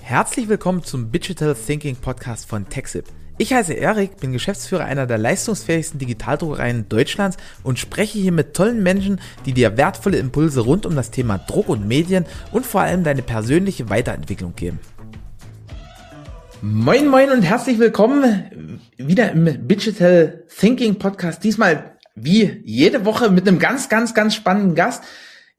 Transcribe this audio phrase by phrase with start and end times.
[0.00, 3.04] Herzlich willkommen zum Digital Thinking Podcast von TechSip.
[3.36, 8.82] Ich heiße Erik, bin Geschäftsführer einer der leistungsfähigsten Digitaldruckereien Deutschlands und spreche hier mit tollen
[8.82, 13.04] Menschen, die dir wertvolle Impulse rund um das Thema Druck und Medien und vor allem
[13.04, 14.80] deine persönliche Weiterentwicklung geben.
[16.62, 21.44] Moin, moin und herzlich willkommen wieder im Digital Thinking Podcast.
[21.44, 25.04] Diesmal wie jede Woche mit einem ganz, ganz, ganz spannenden Gast.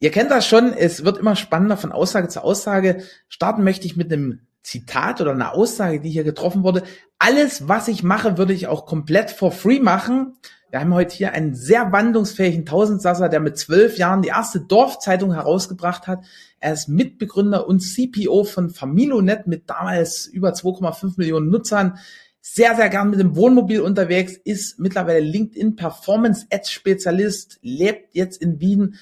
[0.02, 3.04] Ihr kennt das schon, es wird immer spannender von Aussage zu Aussage.
[3.28, 6.84] Starten möchte ich mit einem Zitat oder einer Aussage, die hier getroffen wurde.
[7.18, 10.38] Alles, was ich mache, würde ich auch komplett for free machen.
[10.72, 15.34] Wir haben heute hier einen sehr wandlungsfähigen Tausendsasser, der mit zwölf Jahren die erste Dorfzeitung
[15.34, 16.24] herausgebracht hat.
[16.60, 21.98] Er ist Mitbegründer und CPO von Familonet mit damals über 2,5 Millionen Nutzern.
[22.40, 28.42] Sehr, sehr gern mit dem Wohnmobil unterwegs, ist mittlerweile LinkedIn Performance Ads Spezialist, lebt jetzt
[28.42, 28.96] in Wien,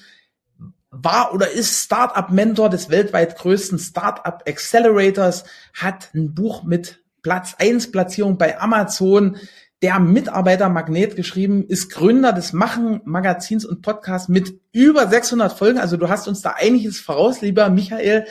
[0.90, 5.44] war oder ist Startup-Mentor des weltweit größten Startup Accelerators,
[5.74, 9.36] hat ein Buch mit Platz 1 Platzierung bei Amazon,
[9.82, 15.78] der Mitarbeitermagnet geschrieben, ist Gründer des Machen Magazins und Podcasts mit über 600 Folgen.
[15.78, 18.26] Also du hast uns da einiges voraus, lieber Michael,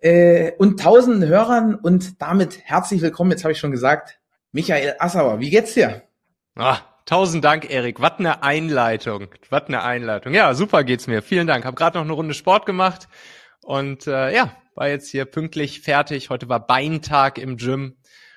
[0.00, 3.30] äh, und tausenden Hörern und damit herzlich willkommen.
[3.30, 4.18] Jetzt habe ich schon gesagt,
[4.52, 5.38] Michael Assauer.
[5.38, 6.02] Wie geht's dir?
[6.56, 6.78] Ah,
[7.10, 8.00] Tausend Dank, Erik.
[8.00, 9.26] Was eine Einleitung.
[9.48, 10.32] Was eine Einleitung.
[10.32, 11.22] Ja, super geht's mir.
[11.22, 11.64] Vielen Dank.
[11.64, 13.08] Hab gerade noch eine Runde Sport gemacht
[13.62, 16.30] und äh, ja, war jetzt hier pünktlich fertig.
[16.30, 17.96] Heute war Beintag im Gym.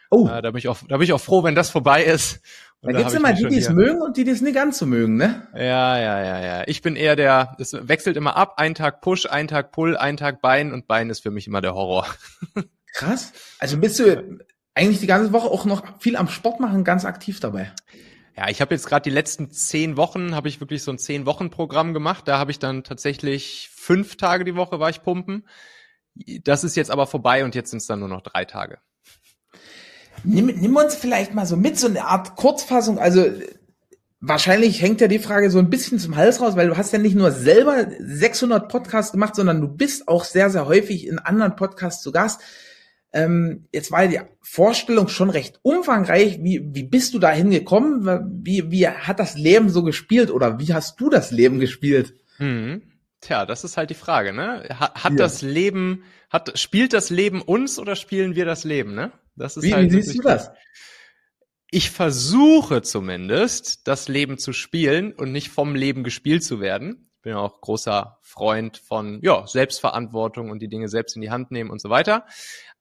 [0.09, 0.27] Oh.
[0.27, 2.41] Äh, da, bin ich auch, da bin ich auch froh, wenn das vorbei ist.
[2.81, 4.88] Und da gibt's immer die, die es mögen und die, die es nicht ganz so
[4.88, 5.47] mögen, ne?
[5.53, 6.63] Ja, ja, ja, ja.
[6.66, 8.55] Ich bin eher der, es wechselt immer ab.
[8.57, 11.61] Ein Tag Push, ein Tag Pull, ein Tag Bein und Bein ist für mich immer
[11.61, 12.07] der Horror.
[12.95, 13.33] Krass.
[13.59, 14.39] Also bist du
[14.73, 17.71] eigentlich die ganze Woche auch noch viel am Sport machen, ganz aktiv dabei?
[18.36, 21.26] Ja, ich habe jetzt gerade die letzten zehn Wochen, habe ich wirklich so ein zehn
[21.26, 22.28] Wochen Programm gemacht.
[22.28, 25.48] Da habe ich dann tatsächlich fünf Tage die Woche war ich pumpen.
[26.44, 28.80] Das ist jetzt aber vorbei und jetzt sind es dann nur noch drei Tage.
[30.23, 32.97] Nimm, nimm uns vielleicht mal so mit, so eine Art Kurzfassung.
[32.97, 33.25] Also
[34.19, 37.00] wahrscheinlich hängt ja die Frage so ein bisschen zum Hals raus, weil du hast ja
[37.00, 41.56] nicht nur selber 600 Podcasts gemacht, sondern du bist auch sehr, sehr häufig in anderen
[41.56, 42.41] Podcasts zu Gast.
[43.13, 46.40] Ähm, jetzt war die Vorstellung schon recht umfangreich.
[46.41, 48.44] Wie, wie bist du da hingekommen?
[48.44, 52.16] Wie, wie hat das Leben so gespielt oder wie hast du das Leben gespielt?
[52.38, 52.81] Hm.
[53.22, 54.68] Tja, das ist halt die Frage, ne?
[54.79, 55.18] Hat, hat ja.
[55.18, 59.12] das Leben, hat, spielt das Leben uns oder spielen wir das Leben, ne?
[59.35, 59.91] Das ist wie, halt.
[59.91, 60.51] Wie siehst du das?
[61.69, 67.09] Ich versuche zumindest, das Leben zu spielen und nicht vom Leben gespielt zu werden.
[67.23, 71.50] Bin ja auch großer Freund von, ja, Selbstverantwortung und die Dinge selbst in die Hand
[71.51, 72.25] nehmen und so weiter.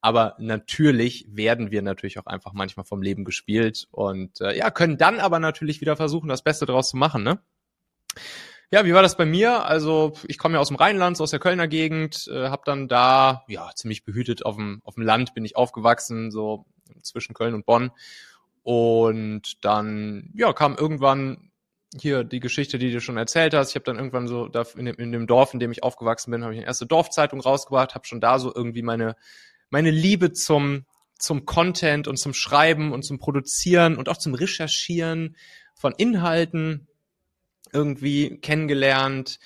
[0.00, 4.98] Aber natürlich werden wir natürlich auch einfach manchmal vom Leben gespielt und äh, ja, können
[4.98, 7.38] dann aber natürlich wieder versuchen, das Beste draus zu machen, ne?
[8.72, 9.64] Ja, wie war das bei mir?
[9.66, 12.88] Also ich komme ja aus dem Rheinland, so aus der Kölner Gegend, äh, habe dann
[12.88, 16.64] da ja ziemlich behütet auf dem auf dem Land bin ich aufgewachsen, so
[17.02, 17.92] zwischen Köln und Bonn.
[18.62, 21.51] Und dann ja kam irgendwann
[22.00, 23.70] hier die Geschichte, die du schon erzählt hast.
[23.70, 26.30] Ich habe dann irgendwann so da in dem, in dem Dorf, in dem ich aufgewachsen
[26.30, 29.16] bin, habe ich eine erste Dorfzeitung rausgebracht, habe schon da so irgendwie meine
[29.72, 30.84] meine Liebe zum,
[31.18, 35.34] zum Content und zum Schreiben und zum Produzieren und auch zum Recherchieren
[35.74, 36.88] von Inhalten
[37.72, 39.40] irgendwie kennengelernt.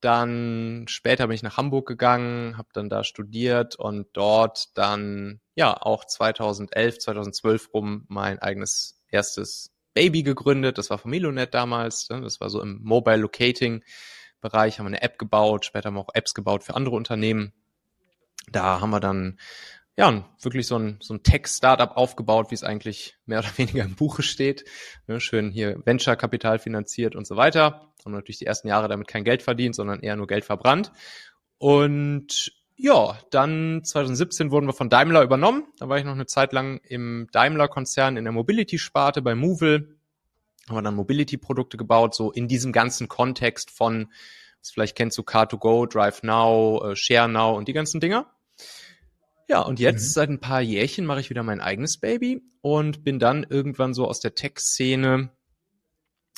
[0.00, 5.76] Dann später bin ich nach Hamburg gegangen, habe dann da studiert und dort dann ja
[5.76, 10.78] auch 2011, 2012 rum mein eigenes erstes Baby gegründet.
[10.78, 12.08] Das war Familonet damals.
[12.10, 12.20] Ne?
[12.20, 13.82] Das war so im Mobile Locating
[14.40, 15.64] Bereich, haben wir eine App gebaut.
[15.64, 17.54] Später haben wir auch Apps gebaut für andere Unternehmen.
[18.50, 19.38] Da haben wir dann
[19.96, 23.94] ja, wirklich so ein, so ein Tech-Startup aufgebaut, wie es eigentlich mehr oder weniger im
[23.94, 24.64] Buche steht.
[25.06, 27.92] Ne, schön hier Venture-Kapital finanziert und so weiter.
[28.04, 30.92] Haben natürlich die ersten Jahre damit kein Geld verdient, sondern eher nur Geld verbrannt.
[31.58, 35.64] Und ja, dann 2017 wurden wir von Daimler übernommen.
[35.78, 39.96] Da war ich noch eine Zeit lang im Daimler-Konzern in der Mobility-Sparte bei Movil.
[40.68, 44.10] Haben wir dann Mobility-Produkte gebaut, so in diesem ganzen Kontext von,
[44.60, 48.26] was vielleicht kennst du Car2Go, Drive Now, äh, Share Now und die ganzen Dinger.
[49.48, 50.12] Ja, und jetzt mhm.
[50.12, 54.08] seit ein paar Jährchen mache ich wieder mein eigenes Baby und bin dann irgendwann so
[54.08, 55.30] aus der Tech-Szene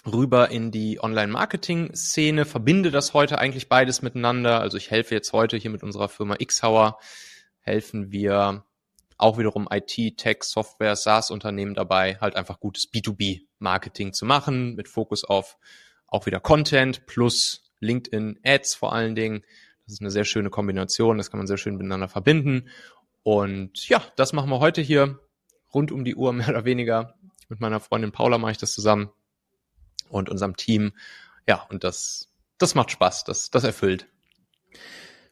[0.07, 4.61] rüber in die Online-Marketing-Szene, verbinde das heute eigentlich beides miteinander.
[4.61, 6.99] Also ich helfe jetzt heute hier mit unserer Firma Xhauer,
[7.61, 8.65] helfen wir
[9.19, 15.25] auch wiederum IT, Tech, Software, SaaS-Unternehmen dabei, halt einfach gutes B2B-Marketing zu machen, mit Fokus
[15.25, 15.57] auf
[16.07, 19.43] auch wieder Content plus LinkedIn Ads vor allen Dingen.
[19.85, 22.69] Das ist eine sehr schöne Kombination, das kann man sehr schön miteinander verbinden.
[23.23, 25.19] Und ja, das machen wir heute hier
[25.75, 27.15] rund um die Uhr mehr oder weniger.
[27.49, 29.11] Mit meiner Freundin Paula mache ich das zusammen
[30.09, 30.93] und unserem Team.
[31.47, 34.07] Ja, und das, das macht Spaß, das, das erfüllt.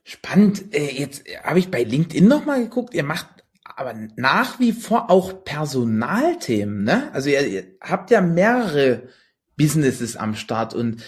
[0.05, 0.75] Spannend.
[0.75, 2.95] Äh, jetzt habe ich bei LinkedIn nochmal geguckt.
[2.95, 3.27] Ihr macht
[3.65, 7.11] aber nach wie vor auch Personalthemen, ne?
[7.13, 9.09] Also ihr, ihr habt ja mehrere
[9.57, 11.03] Businesses am Start und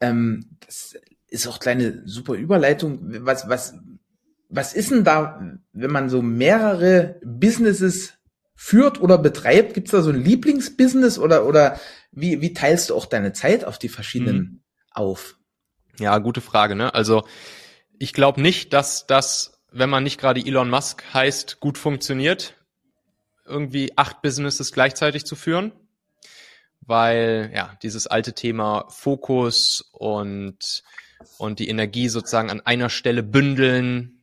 [0.00, 0.96] ähm, das
[1.28, 2.98] ist auch kleine super Überleitung.
[3.24, 3.74] Was, was,
[4.48, 5.40] was ist denn da,
[5.72, 8.14] wenn man so mehrere Businesses
[8.54, 9.74] führt oder betreibt?
[9.74, 11.78] Gibt's da so ein Lieblingsbusiness oder, oder
[12.12, 14.60] wie, wie teilst du auch deine Zeit auf die verschiedenen mhm.
[14.90, 15.36] auf?
[15.98, 16.94] Ja, gute Frage, ne?
[16.94, 17.24] Also
[17.98, 22.54] ich glaube nicht, dass das, wenn man nicht gerade Elon Musk heißt, gut funktioniert,
[23.44, 25.72] irgendwie acht Businesses gleichzeitig zu führen,
[26.80, 30.82] weil ja dieses alte Thema Fokus und
[31.36, 34.22] und die Energie sozusagen an einer Stelle bündeln,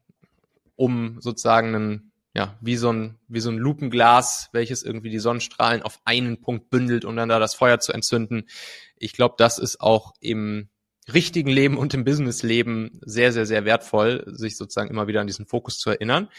[0.75, 2.06] um sozusagen einen
[2.37, 6.69] ja, wie so ein, wie so ein Lupenglas, welches irgendwie die Sonnenstrahlen auf einen Punkt
[6.69, 8.47] bündelt, um dann da das Feuer zu entzünden.
[8.95, 10.69] Ich glaube, das ist auch im
[11.11, 15.47] richtigen Leben und im Businessleben sehr, sehr, sehr wertvoll, sich sozusagen immer wieder an diesen
[15.47, 16.29] Fokus zu erinnern.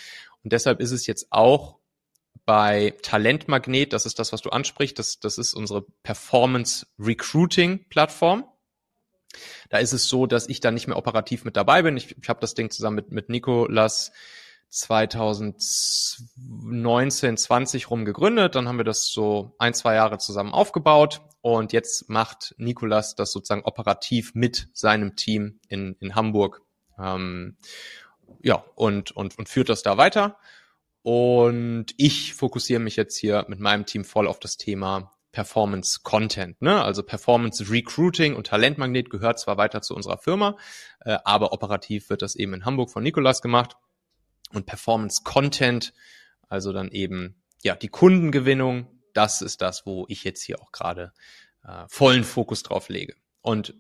[0.45, 1.79] Und deshalb ist es jetzt auch
[2.47, 8.45] bei Talentmagnet, das ist das, was du ansprichst, das, das ist unsere Performance Recruiting Plattform.
[9.69, 11.97] Da ist es so, dass ich da nicht mehr operativ mit dabei bin.
[11.97, 14.13] Ich, ich habe das Ding zusammen mit, mit Nikolas
[14.71, 18.55] 2019, 20 rum gegründet.
[18.55, 21.23] Dann haben wir das so ein, zwei Jahre zusammen aufgebaut.
[21.41, 26.61] Und jetzt macht Nikolas das sozusagen operativ mit seinem Team in, in Hamburg.
[26.99, 27.57] Ähm,
[28.43, 30.37] ja, und, und, und führt das da weiter.
[31.03, 36.61] Und ich fokussiere mich jetzt hier mit meinem Team voll auf das Thema Performance Content.
[36.61, 36.83] Ne?
[36.83, 40.59] Also Performance Recruiting und Talentmagnet gehört zwar weiter zu unserer Firma,
[41.01, 43.77] äh, aber operativ wird das eben in Hamburg von Nikolas gemacht
[44.53, 45.93] und Performance Content,
[46.49, 51.13] also dann eben ja die Kundengewinnung, das ist das, wo ich jetzt hier auch gerade
[51.65, 53.15] äh, vollen Fokus drauf lege.
[53.43, 53.75] Und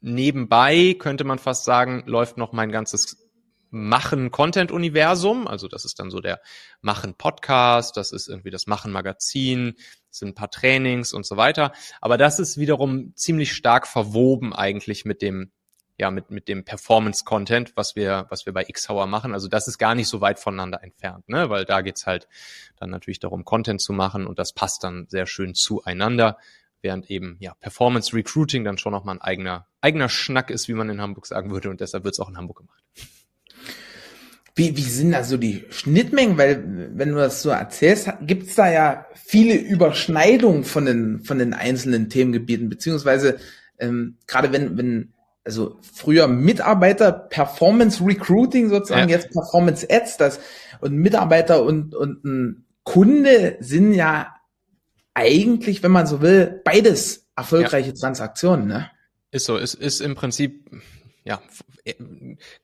[0.00, 3.24] nebenbei könnte man fast sagen, läuft noch mein ganzes
[3.70, 6.40] Machen Content Universum, also das ist dann so der
[6.80, 9.74] Machen Podcast, das ist irgendwie das Machen Magazin,
[10.10, 15.04] sind ein paar Trainings und so weiter, aber das ist wiederum ziemlich stark verwoben eigentlich
[15.04, 15.52] mit dem
[15.98, 19.34] ja, mit, mit dem Performance-Content, was wir, was wir bei Xhauer machen.
[19.34, 21.50] Also das ist gar nicht so weit voneinander entfernt, ne?
[21.50, 22.28] weil da geht's halt
[22.78, 26.38] dann natürlich darum, Content zu machen und das passt dann sehr schön zueinander,
[26.82, 30.88] während eben ja Performance Recruiting dann schon nochmal ein eigener, eigener Schnack ist, wie man
[30.88, 32.84] in Hamburg sagen würde und deshalb wird's auch in Hamburg gemacht.
[34.54, 36.36] Wie, wie sind da so die Schnittmengen?
[36.38, 41.54] Weil, wenn du das so erzählst, gibt's da ja viele Überschneidungen von den, von den
[41.54, 43.38] einzelnen Themengebieten, beziehungsweise
[43.78, 45.12] ähm, gerade wenn, wenn
[45.48, 49.16] also früher Mitarbeiter Performance Recruiting sozusagen, ja.
[49.16, 50.40] jetzt Performance Ads, das
[50.82, 54.34] und Mitarbeiter und und ein Kunde sind ja
[55.14, 57.94] eigentlich, wenn man so will, beides erfolgreiche ja.
[57.94, 58.90] Transaktionen, ne?
[59.30, 60.70] Ist so, ist ist im Prinzip
[61.24, 61.40] ja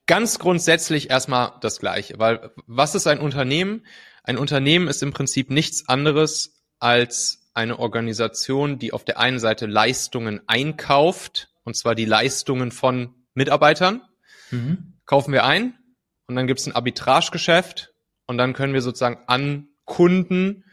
[0.05, 3.87] ganz grundsätzlich erstmal das gleiche, weil was ist ein Unternehmen?
[4.25, 9.65] Ein Unternehmen ist im Prinzip nichts anderes als eine Organisation, die auf der einen Seite
[9.65, 14.03] Leistungen einkauft und zwar die Leistungen von Mitarbeitern.
[14.51, 14.95] Mhm.
[15.07, 15.79] Kaufen wir ein
[16.27, 17.93] und dann gibt es ein Arbitragegeschäft
[18.27, 20.65] und dann können wir sozusagen an Kunden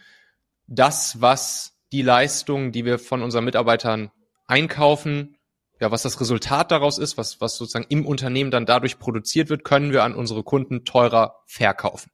[0.67, 4.11] das, was die Leistungen, die wir von unseren Mitarbeitern
[4.47, 5.37] einkaufen,
[5.79, 9.63] ja, was das Resultat daraus ist, was, was sozusagen im Unternehmen dann dadurch produziert wird,
[9.63, 12.11] können wir an unsere Kunden teurer verkaufen.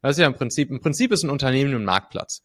[0.00, 2.42] Das ist ja im Prinzip, im Prinzip ist ein Unternehmen ein Marktplatz.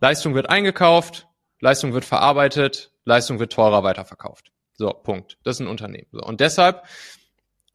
[0.00, 1.28] Leistung wird eingekauft,
[1.60, 4.51] Leistung wird verarbeitet, Leistung wird teurer weiterverkauft.
[4.74, 5.38] So, Punkt.
[5.44, 6.08] Das ist ein Unternehmen.
[6.12, 6.84] So, und deshalb,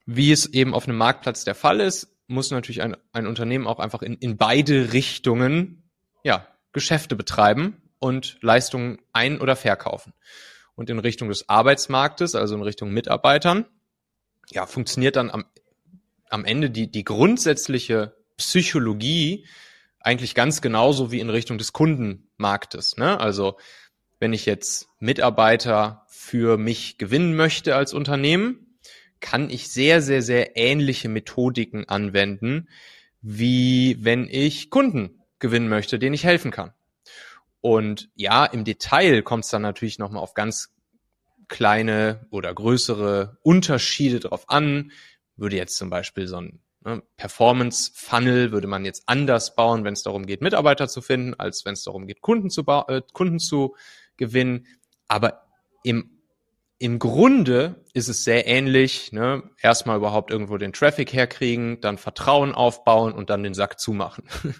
[0.06, 3.78] wie es eben auf einem Marktplatz der Fall ist, muss natürlich ein, ein Unternehmen auch
[3.78, 5.90] einfach in, in beide Richtungen
[6.22, 10.12] ja, Geschäfte betreiben und Leistungen ein- oder verkaufen.
[10.74, 13.64] Und in Richtung des Arbeitsmarktes, also in Richtung Mitarbeitern,
[14.50, 15.46] ja, funktioniert dann am,
[16.28, 19.46] am Ende die, die grundsätzliche Psychologie
[20.00, 22.96] eigentlich ganz genauso wie in Richtung des Kundenmarktes.
[22.96, 23.18] Ne?
[23.18, 23.58] Also
[24.18, 28.78] wenn ich jetzt Mitarbeiter für mich gewinnen möchte als Unternehmen,
[29.20, 32.68] kann ich sehr, sehr, sehr ähnliche Methodiken anwenden,
[33.20, 36.72] wie wenn ich Kunden gewinnen möchte, denen ich helfen kann.
[37.60, 40.74] Und ja, im Detail kommt es dann natürlich nochmal auf ganz
[41.48, 44.92] kleine oder größere Unterschiede drauf an.
[45.36, 50.02] Würde jetzt zum Beispiel so ein ne, Performance-Funnel würde man jetzt anders bauen, wenn es
[50.02, 53.74] darum geht, Mitarbeiter zu finden, als wenn es darum geht, Kunden zu, äh, Kunden zu
[54.18, 54.66] gewinnen.
[55.08, 55.46] Aber
[55.82, 56.18] im,
[56.78, 59.12] im Grunde ist es sehr ähnlich.
[59.12, 59.42] Ne?
[59.60, 64.24] Erstmal überhaupt irgendwo den Traffic herkriegen, dann Vertrauen aufbauen und dann den Sack zumachen.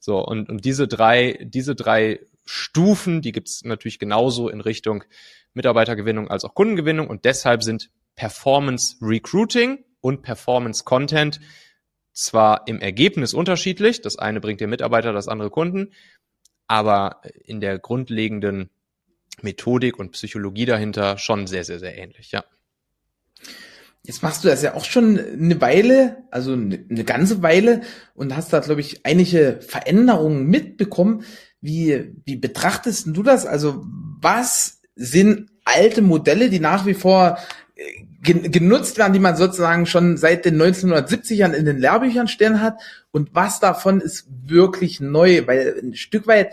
[0.00, 5.04] so, und, und diese drei, diese drei Stufen, die gibt's natürlich genauso in Richtung
[5.54, 11.40] Mitarbeitergewinnung als auch Kundengewinnung und deshalb sind Performance Recruiting und Performance Content
[12.12, 15.92] zwar im Ergebnis unterschiedlich, das eine bringt dir Mitarbeiter, das andere Kunden,
[16.66, 18.70] aber in der grundlegenden
[19.42, 22.44] Methodik und Psychologie dahinter schon sehr, sehr, sehr ähnlich, ja.
[24.06, 27.80] Jetzt machst du das ja auch schon eine Weile, also eine ganze Weile
[28.14, 31.24] und hast da, glaube ich, einige Veränderungen mitbekommen.
[31.62, 33.46] Wie, wie betrachtest du das?
[33.46, 37.38] Also was sind alte Modelle, die nach wie vor
[37.76, 42.80] äh, genutzt werden, die man sozusagen schon seit den 1970ern in den Lehrbüchern stehen hat
[43.10, 46.52] und was davon ist wirklich neu, weil ein Stück weit,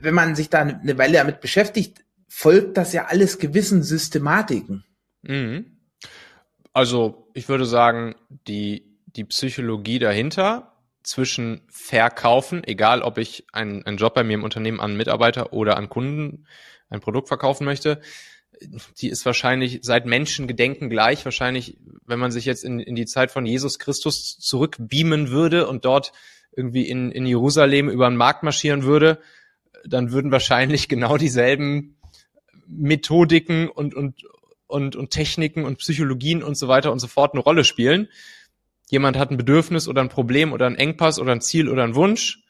[0.00, 4.84] wenn man sich da eine Weile damit beschäftigt, folgt das ja alles gewissen Systematiken.
[5.22, 5.78] Mhm.
[6.72, 13.96] Also ich würde sagen, die, die Psychologie dahinter zwischen Verkaufen, egal ob ich einen, einen
[13.96, 16.46] Job bei mir im Unternehmen an Mitarbeiter oder an Kunden
[16.90, 18.00] ein Produkt verkaufen möchte,
[18.98, 21.24] die ist wahrscheinlich seit Menschengedenken gleich.
[21.24, 25.84] Wahrscheinlich, wenn man sich jetzt in, in die Zeit von Jesus Christus zurückbeamen würde und
[25.84, 26.12] dort
[26.52, 29.18] irgendwie in, in Jerusalem über den Markt marschieren würde,
[29.84, 31.96] dann würden wahrscheinlich genau dieselben
[32.66, 34.24] Methodiken und, und,
[34.66, 38.08] und, und Techniken und Psychologien und so weiter und so fort eine Rolle spielen.
[38.88, 41.94] Jemand hat ein Bedürfnis oder ein Problem oder ein Engpass oder ein Ziel oder ein
[41.94, 42.42] Wunsch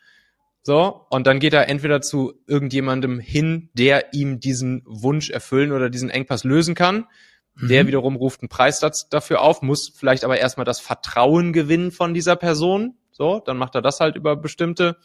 [0.66, 5.90] so, und dann geht er entweder zu irgendjemandem hin, der ihm diesen Wunsch erfüllen oder
[5.90, 7.06] diesen Engpass lösen kann.
[7.54, 7.68] Mhm.
[7.68, 12.14] Der wiederum ruft einen Preis dafür auf, muss vielleicht aber erstmal das Vertrauen gewinnen von
[12.14, 12.96] dieser Person.
[13.12, 14.96] So, dann macht er das halt über bestimmte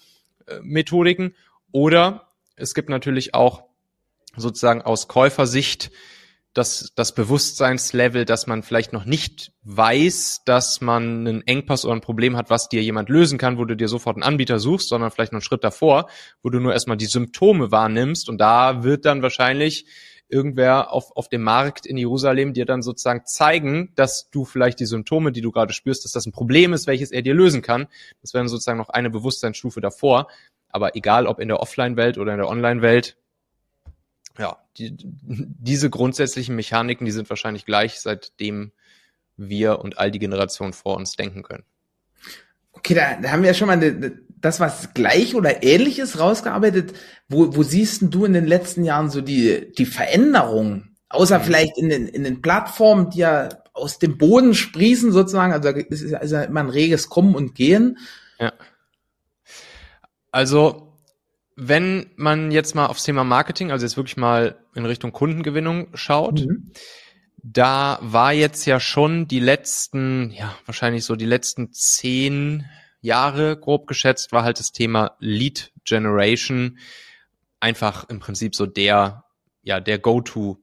[0.47, 1.35] äh, Methodiken.
[1.71, 3.63] Oder es gibt natürlich auch
[4.35, 5.91] sozusagen aus Käufersicht
[6.53, 12.01] das, das Bewusstseinslevel, dass man vielleicht noch nicht weiß, dass man einen Engpass oder ein
[12.01, 15.11] Problem hat, was dir jemand lösen kann, wo du dir sofort einen Anbieter suchst, sondern
[15.11, 16.09] vielleicht noch einen Schritt davor,
[16.43, 19.85] wo du nur erstmal die Symptome wahrnimmst und da wird dann wahrscheinlich
[20.27, 24.85] irgendwer auf, auf dem Markt in Jerusalem dir dann sozusagen zeigen, dass du vielleicht die
[24.85, 27.87] Symptome, die du gerade spürst, dass das ein Problem ist, welches er dir lösen kann.
[28.21, 30.27] Das wäre sozusagen noch eine Bewusstseinsstufe davor.
[30.71, 33.17] Aber egal, ob in der Offline-Welt oder in der Online-Welt,
[34.37, 38.71] ja, die, diese grundsätzlichen Mechaniken, die sind wahrscheinlich gleich, seitdem
[39.37, 41.63] wir und all die Generationen vor uns denken können.
[42.73, 46.93] Okay, da, da haben wir ja schon mal eine, das, was gleich oder ähnliches rausgearbeitet.
[47.27, 50.95] Wo, wo siehst du in den letzten Jahren so die, die Veränderung?
[51.09, 51.43] Außer mhm.
[51.43, 55.53] vielleicht in den, in den Plattformen, die ja aus dem Boden sprießen sozusagen.
[55.53, 57.97] Also es ist ja immer ein reges Kommen und Gehen.
[58.39, 58.53] Ja.
[60.31, 60.91] Also
[61.55, 66.39] wenn man jetzt mal aufs Thema Marketing, also jetzt wirklich mal in Richtung Kundengewinnung schaut,
[66.41, 66.71] mhm.
[67.43, 72.65] da war jetzt ja schon die letzten, ja, wahrscheinlich so die letzten zehn
[73.01, 76.77] Jahre grob geschätzt, war halt das Thema Lead Generation
[77.59, 79.25] einfach im Prinzip so der,
[79.61, 80.57] ja, der Go-To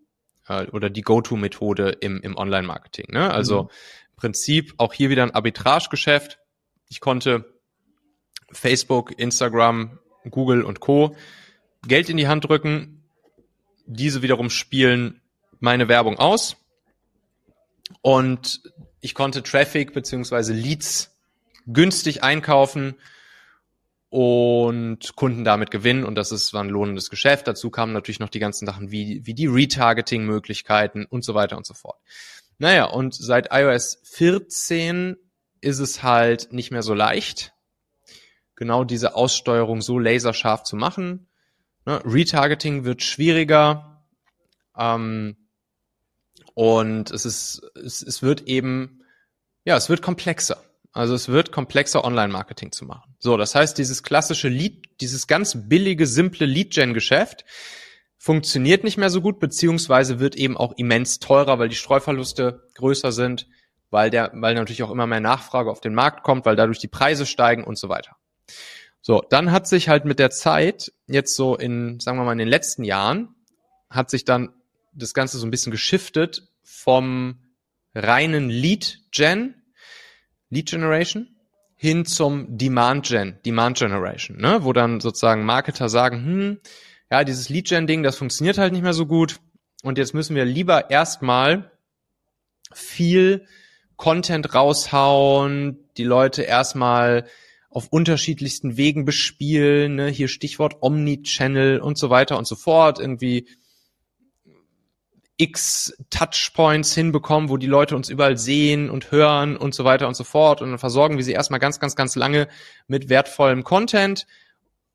[0.48, 3.06] äh, oder die Go-To-Methode im, im Online-Marketing.
[3.10, 3.30] Ne?
[3.30, 3.68] Also mhm.
[4.10, 6.38] im Prinzip auch hier wieder ein Arbitragegeschäft.
[6.88, 7.57] Ich konnte
[8.50, 9.98] Facebook, Instagram,
[10.30, 11.16] Google und Co.
[11.86, 13.04] Geld in die Hand drücken.
[13.86, 15.20] Diese wiederum spielen
[15.60, 16.56] meine Werbung aus.
[18.02, 18.60] Und
[19.00, 21.16] ich konnte Traffic beziehungsweise Leads
[21.66, 22.94] günstig einkaufen
[24.10, 27.46] und Kunden damit gewinnen und das ist, war ein lohnendes Geschäft.
[27.46, 31.66] Dazu kamen natürlich noch die ganzen Sachen wie, wie die Retargeting-Möglichkeiten und so weiter und
[31.66, 31.98] so fort.
[32.58, 35.16] Naja, und seit iOS 14
[35.60, 37.52] ist es halt nicht mehr so leicht,
[38.58, 41.28] genau diese Aussteuerung so laserscharf zu machen.
[41.86, 42.02] Ne?
[42.04, 44.04] Retargeting wird schwieriger
[44.76, 45.36] ähm,
[46.54, 49.02] und es ist, es, es wird eben,
[49.64, 50.58] ja, es wird komplexer.
[50.92, 53.14] Also es wird komplexer, Online-Marketing zu machen.
[53.20, 57.44] So, das heißt, dieses klassische Lead, dieses ganz billige, simple Lead-Gen-Geschäft
[58.16, 63.12] funktioniert nicht mehr so gut, beziehungsweise wird eben auch immens teurer, weil die Streuverluste größer
[63.12, 63.46] sind,
[63.90, 66.88] weil der, weil natürlich auch immer mehr Nachfrage auf den Markt kommt, weil dadurch die
[66.88, 68.17] Preise steigen und so weiter.
[69.00, 72.38] So, dann hat sich halt mit der Zeit, jetzt so in, sagen wir mal, in
[72.38, 73.34] den letzten Jahren,
[73.88, 74.50] hat sich dann
[74.92, 77.38] das Ganze so ein bisschen geschiftet vom
[77.94, 79.54] reinen Lead-Gen,
[80.50, 81.34] Lead Generation,
[81.74, 84.58] hin zum Demand-Gen, Demand Generation, ne?
[84.62, 86.60] wo dann sozusagen Marketer sagen, hm,
[87.10, 89.40] ja, dieses Lead-Gen-Ding, das funktioniert halt nicht mehr so gut
[89.82, 91.70] und jetzt müssen wir lieber erstmal
[92.72, 93.46] viel
[93.96, 97.26] Content raushauen, die Leute erstmal
[97.70, 100.08] auf unterschiedlichsten Wegen bespielen, ne?
[100.08, 103.46] hier Stichwort Omnichannel und so weiter und so fort, irgendwie
[105.37, 110.14] x Touchpoints hinbekommen, wo die Leute uns überall sehen und hören und so weiter und
[110.14, 112.48] so fort und dann versorgen wir sie erstmal ganz, ganz, ganz lange
[112.88, 114.26] mit wertvollem Content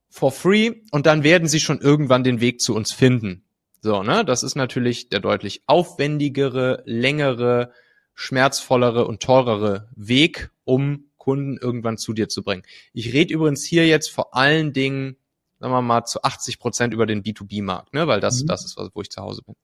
[0.09, 3.43] for free und dann werden sie schon irgendwann den Weg zu uns finden.
[3.81, 7.71] So, ne, das ist natürlich der deutlich aufwendigere, längere
[8.13, 12.63] schmerzvollere und teurere Weg, um Kunden irgendwann zu dir zu bringen.
[12.91, 15.15] Ich rede übrigens hier jetzt vor allen Dingen,
[15.59, 18.07] sagen wir mal, zu 80 Prozent über den B2B-Markt, ne?
[18.07, 18.47] weil das, mhm.
[18.47, 19.55] das ist, wo ich zu Hause bin.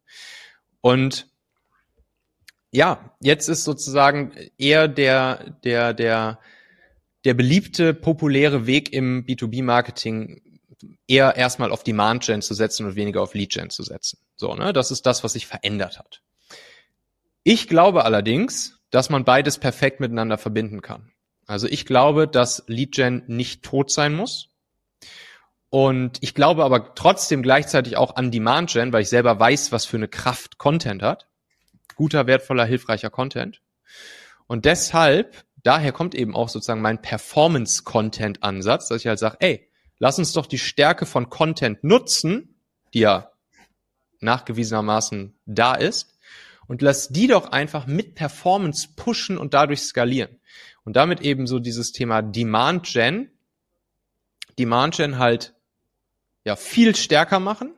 [0.79, 1.29] Und
[2.71, 6.39] ja, jetzt ist sozusagen eher der, der, der,
[7.25, 10.41] der beliebte, populäre Weg im B2B-Marketing
[11.07, 14.19] eher erstmal auf Demand Gen zu setzen und weniger auf Lead Gen zu setzen.
[14.37, 14.71] So, ne?
[14.71, 16.21] Das ist das, was sich verändert hat.
[17.43, 21.08] Ich glaube allerdings, dass man beides perfekt miteinander verbinden kann.
[21.49, 24.49] Also ich glaube, dass Lead Gen nicht tot sein muss.
[25.71, 29.85] Und ich glaube aber trotzdem gleichzeitig auch an Demand Gen, weil ich selber weiß, was
[29.85, 31.27] für eine Kraft Content hat.
[31.95, 33.63] Guter, wertvoller, hilfreicher Content.
[34.45, 40.19] Und deshalb, daher kommt eben auch sozusagen mein Performance-Content-Ansatz, dass ich halt sage, ey, lass
[40.19, 42.61] uns doch die Stärke von Content nutzen,
[42.93, 43.31] die ja
[44.19, 46.15] nachgewiesenermaßen da ist,
[46.67, 50.39] und lass die doch einfach mit Performance pushen und dadurch skalieren.
[50.85, 53.31] Und damit eben so dieses Thema Demand Gen,
[54.57, 55.53] Demand Gen halt
[56.45, 57.73] ja viel stärker machen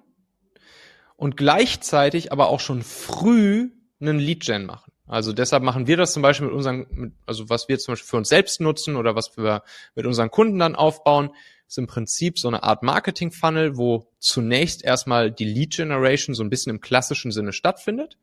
[1.16, 4.92] und gleichzeitig aber auch schon früh einen Lead Gen machen.
[5.08, 8.18] Also deshalb machen wir das zum Beispiel mit unseren, also was wir zum Beispiel für
[8.18, 9.62] uns selbst nutzen oder was wir
[9.94, 11.32] mit unseren Kunden dann aufbauen,
[11.68, 16.50] ist im Prinzip so eine Art Marketing-Funnel, wo zunächst erstmal die Lead Generation so ein
[16.50, 18.18] bisschen im klassischen Sinne stattfindet.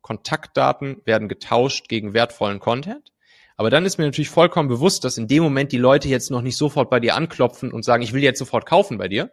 [0.00, 3.12] Kontaktdaten werden getauscht gegen wertvollen Content.
[3.58, 6.42] Aber dann ist mir natürlich vollkommen bewusst, dass in dem Moment die Leute jetzt noch
[6.42, 9.32] nicht sofort bei dir anklopfen und sagen, ich will jetzt sofort kaufen bei dir,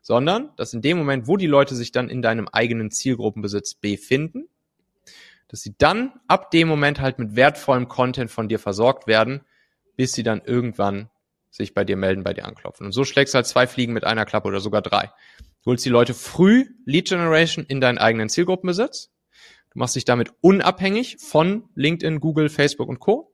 [0.00, 4.48] sondern dass in dem Moment, wo die Leute sich dann in deinem eigenen Zielgruppenbesitz befinden,
[5.48, 9.42] dass sie dann ab dem Moment halt mit wertvollem Content von dir versorgt werden,
[9.94, 11.10] bis sie dann irgendwann
[11.50, 12.86] sich bei dir melden, bei dir anklopfen.
[12.86, 15.10] Und so schlägst du halt zwei Fliegen mit einer Klappe oder sogar drei.
[15.64, 19.10] Du holst die Leute früh Lead Generation in deinen eigenen Zielgruppenbesitz.
[19.74, 23.29] Du machst dich damit unabhängig von LinkedIn, Google, Facebook und Co.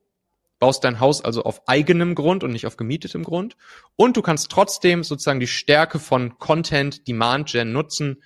[0.59, 3.57] Baust dein Haus also auf eigenem Grund und nicht auf gemietetem Grund.
[3.95, 8.23] Und du kannst trotzdem sozusagen die Stärke von Content, Demand Gen nutzen,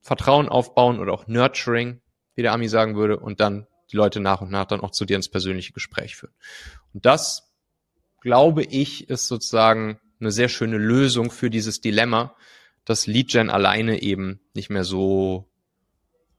[0.00, 2.00] Vertrauen aufbauen oder auch Nurturing,
[2.34, 5.04] wie der Ami sagen würde, und dann die Leute nach und nach dann auch zu
[5.04, 6.32] dir ins persönliche Gespräch führen.
[6.94, 7.52] Und das
[8.20, 12.34] glaube ich, ist sozusagen eine sehr schöne Lösung für dieses Dilemma,
[12.84, 15.50] dass Lead-Gen alleine eben nicht mehr so,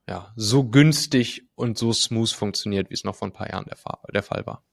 [0.08, 4.24] ja, so günstig und so smooth funktioniert, wie es noch vor ein paar Jahren der
[4.24, 4.64] Fall war.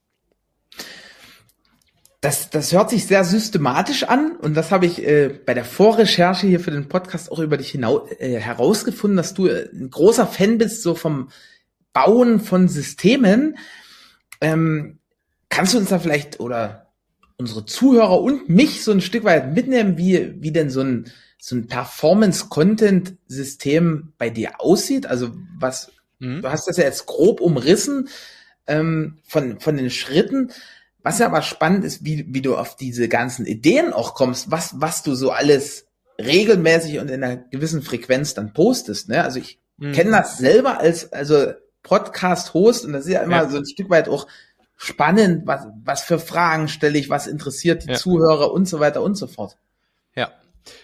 [2.20, 6.48] Das, das hört sich sehr systematisch an und das habe ich äh, bei der Vorrecherche
[6.48, 10.26] hier für den Podcast auch über dich hinaus, äh, herausgefunden, dass du äh, ein großer
[10.26, 11.28] Fan bist so vom
[11.92, 13.56] Bauen von Systemen.
[14.40, 14.98] Ähm,
[15.48, 16.88] kannst du uns da vielleicht oder
[17.36, 21.04] unsere Zuhörer und mich so ein Stück weit mitnehmen, wie, wie denn so ein,
[21.40, 25.06] so ein Performance-Content-System bei dir aussieht?
[25.06, 26.42] Also was, mhm.
[26.42, 28.08] du hast das ja jetzt grob umrissen
[28.68, 30.52] ähm, von, von den Schritten.
[31.02, 34.80] Was ja aber spannend ist, wie, wie du auf diese ganzen Ideen auch kommst, was,
[34.80, 35.86] was du so alles
[36.20, 39.08] regelmäßig und in einer gewissen Frequenz dann postest.
[39.08, 39.22] Ne?
[39.22, 39.92] Also ich mhm.
[39.92, 41.52] kenne das selber als also
[41.82, 43.48] Podcast-Host und das ist ja immer ja.
[43.48, 44.26] so ein Stück weit auch
[44.76, 47.94] spannend, was, was für Fragen stelle ich, was interessiert die ja.
[47.94, 49.56] Zuhörer und so weiter und so fort.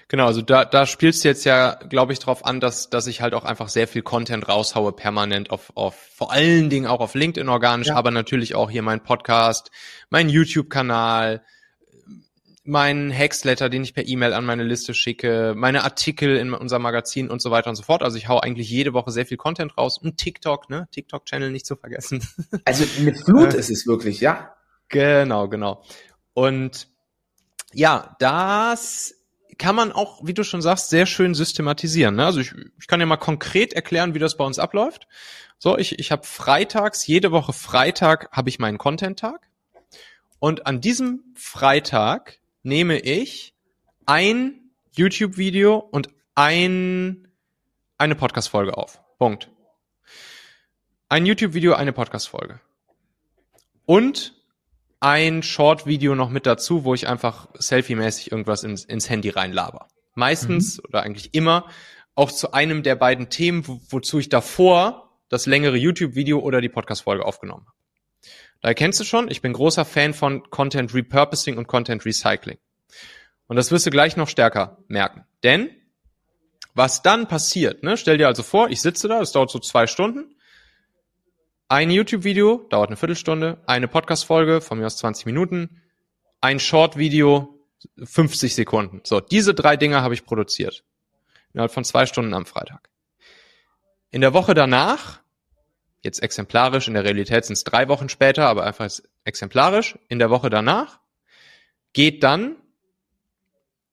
[0.09, 3.21] Genau, also da, da spielst du jetzt ja, glaube ich, drauf an, dass, dass ich
[3.21, 7.14] halt auch einfach sehr viel Content raushaue, permanent auf, auf vor allen Dingen auch auf
[7.14, 7.97] LinkedIn organisch, ja.
[7.97, 9.71] aber natürlich auch hier mein Podcast,
[10.11, 11.43] mein YouTube-Kanal,
[12.64, 17.29] meinen Hacksletter, den ich per E-Mail an meine Liste schicke, meine Artikel in unser Magazin
[17.29, 18.03] und so weiter und so fort.
[18.03, 20.88] Also ich hau eigentlich jede Woche sehr viel Content raus und TikTok, ne?
[20.90, 22.27] TikTok-Channel nicht zu vergessen.
[22.64, 24.55] Also eine Flut ist es wirklich, ja?
[24.88, 25.83] Genau, genau.
[26.33, 26.88] Und
[27.73, 29.14] ja, das
[29.59, 32.17] kann man auch, wie du schon sagst, sehr schön systematisieren.
[32.17, 32.27] Ne?
[32.27, 35.07] Also ich, ich kann ja mal konkret erklären, wie das bei uns abläuft.
[35.59, 39.49] So, ich, ich habe freitags, jede Woche Freitag habe ich meinen Content-Tag.
[40.38, 43.55] Und an diesem Freitag nehme ich
[44.07, 47.29] ein YouTube-Video und ein,
[47.99, 49.01] eine Podcast-Folge auf.
[49.19, 49.51] Punkt.
[51.09, 52.61] Ein YouTube-Video, eine Podcast-Folge.
[53.87, 54.35] Und
[55.05, 59.88] ein Short-Video noch mit dazu, wo ich einfach selfie-mäßig irgendwas ins, ins Handy reinlaber.
[60.14, 60.85] Meistens mhm.
[60.88, 61.69] oder eigentlich immer
[62.14, 66.71] auch zu einem der beiden Themen, wo, wozu ich davor das längere YouTube-Video oder die
[66.71, 67.77] Podcast-Folge aufgenommen habe.
[68.62, 72.57] Da erkennst du schon, ich bin großer Fan von Content Repurposing und Content Recycling.
[73.47, 75.27] Und das wirst du gleich noch stärker merken.
[75.43, 75.69] Denn
[76.73, 79.87] was dann passiert, ne, stell dir also vor, ich sitze da, es dauert so zwei
[79.87, 80.34] Stunden.
[81.68, 85.81] Ein YouTube-Video dauert eine Viertelstunde, eine Podcast-Folge von mir aus 20 Minuten,
[86.42, 87.59] ein Short-Video
[88.03, 89.00] 50 Sekunden.
[89.05, 90.85] So, diese drei Dinge habe ich produziert.
[91.55, 92.90] Innerhalb von zwei Stunden am Freitag.
[94.11, 95.20] In der Woche danach
[96.03, 98.90] jetzt exemplarisch, in der Realität sind es drei Wochen später, aber einfach
[99.24, 101.00] exemplarisch, in der Woche danach,
[101.94, 102.57] geht dann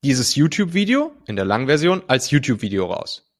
[0.03, 3.31] dieses YouTube-Video in der Langversion als YouTube-Video raus.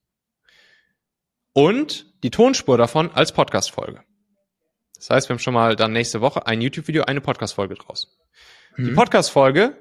[1.51, 4.05] Und die Tonspur davon als Podcast-Folge.
[5.01, 8.15] Das heißt, wir haben schon mal dann nächste Woche ein YouTube-Video, eine Podcast-Folge draus.
[8.77, 8.85] Mhm.
[8.85, 9.75] Die Podcast-Folge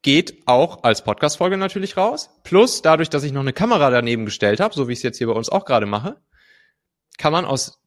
[0.00, 2.30] geht auch als Podcast-Folge natürlich raus.
[2.42, 5.18] Plus dadurch, dass ich noch eine Kamera daneben gestellt habe, so wie ich es jetzt
[5.18, 6.16] hier bei uns auch gerade mache,
[7.18, 7.82] kann man aus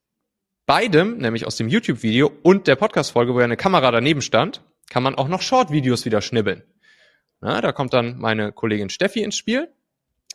[0.68, 5.02] beidem, nämlich aus dem YouTube-Video und der Podcast-Folge, wo ja eine Kamera daneben stand, kann
[5.02, 6.62] man auch noch Short-Videos wieder schnibbeln.
[7.42, 9.70] Na, da kommt dann meine Kollegin Steffi ins Spiel,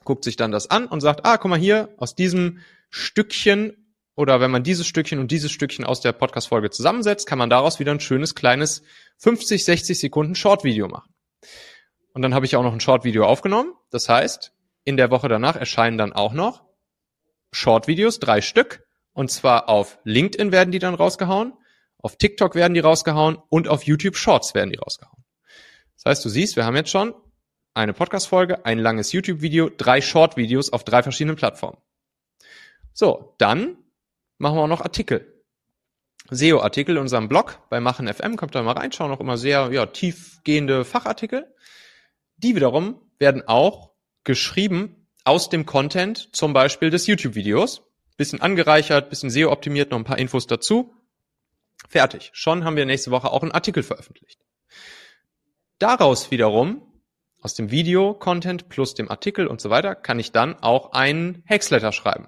[0.03, 2.59] guckt sich dann das an und sagt, ah, guck mal hier, aus diesem
[2.91, 7.51] Stückchen oder wenn man dieses Stückchen und dieses Stückchen aus der Podcast-Folge zusammensetzt, kann man
[7.51, 8.83] daraus wieder ein schönes kleines
[9.19, 11.15] 50, 60 Sekunden Short-Video machen.
[12.13, 13.73] Und dann habe ich auch noch ein Short-Video aufgenommen.
[13.91, 14.53] Das heißt,
[14.85, 16.65] in der Woche danach erscheinen dann auch noch
[17.53, 18.87] Short-Videos, drei Stück.
[19.13, 21.55] Und zwar auf LinkedIn werden die dann rausgehauen,
[21.99, 25.25] auf TikTok werden die rausgehauen und auf YouTube Shorts werden die rausgehauen.
[25.97, 27.15] Das heißt, du siehst, wir haben jetzt schon
[27.75, 31.79] eine Podcast-Folge, ein langes YouTube-Video, drei Short-Videos auf drei verschiedenen Plattformen.
[32.93, 33.77] So, dann
[34.41, 35.45] machen wir auch noch Artikel.
[36.31, 39.87] SEO-Artikel in unserem Blog bei Machen FM, kommt da mal reinschauen, auch immer sehr ja,
[39.87, 41.55] tiefgehende Fachartikel.
[42.37, 43.91] Die wiederum werden auch
[44.25, 47.83] geschrieben aus dem Content, zum Beispiel des YouTube-Videos.
[48.17, 50.95] Bisschen angereichert, bisschen SEO-optimiert, noch ein paar Infos dazu.
[51.89, 52.31] Fertig.
[52.33, 54.41] Schon haben wir nächste Woche auch einen Artikel veröffentlicht.
[55.79, 56.83] Daraus wiederum,
[57.43, 61.93] aus dem Video-Content plus dem Artikel und so weiter, kann ich dann auch einen Hexletter
[61.93, 62.27] schreiben.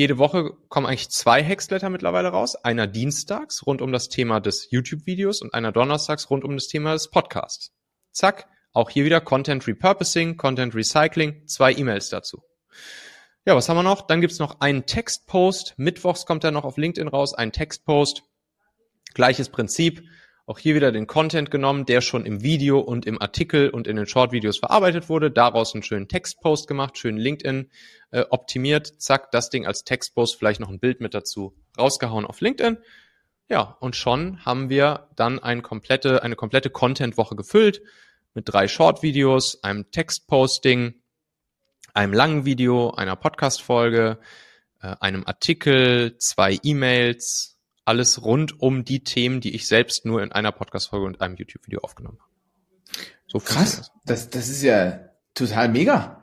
[0.00, 2.56] Jede Woche kommen eigentlich zwei Hexletter mittlerweile raus.
[2.56, 6.94] Einer dienstags rund um das Thema des YouTube-Videos und einer donnerstags rund um das Thema
[6.94, 7.74] des Podcasts.
[8.10, 12.42] Zack, auch hier wieder Content Repurposing, Content Recycling, zwei E-Mails dazu.
[13.44, 14.06] Ja, was haben wir noch?
[14.06, 15.74] Dann gibt's noch einen Textpost.
[15.76, 18.22] Mittwochs kommt er noch auf LinkedIn raus, ein Textpost.
[19.12, 20.02] Gleiches Prinzip.
[20.50, 23.94] Auch hier wieder den Content genommen, der schon im Video und im Artikel und in
[23.94, 25.30] den Short-Videos verarbeitet wurde.
[25.30, 27.70] Daraus einen schönen Textpost gemacht, schön LinkedIn
[28.10, 29.00] äh, optimiert.
[29.00, 32.78] Zack, das Ding als Textpost, vielleicht noch ein Bild mit dazu rausgehauen auf LinkedIn.
[33.48, 37.80] Ja, und schon haben wir dann eine komplette, eine komplette Content-Woche gefüllt
[38.34, 40.94] mit drei Short-Videos, einem Textposting,
[41.94, 44.18] einem langen Video, einer Podcast-Folge,
[44.82, 47.59] äh, einem Artikel, zwei E-Mails,
[47.90, 51.80] alles rund um die Themen, die ich selbst nur in einer Podcast-Folge und einem YouTube-Video
[51.80, 52.30] aufgenommen habe.
[53.26, 55.00] So Krass, das, das ist ja
[55.34, 56.22] total mega.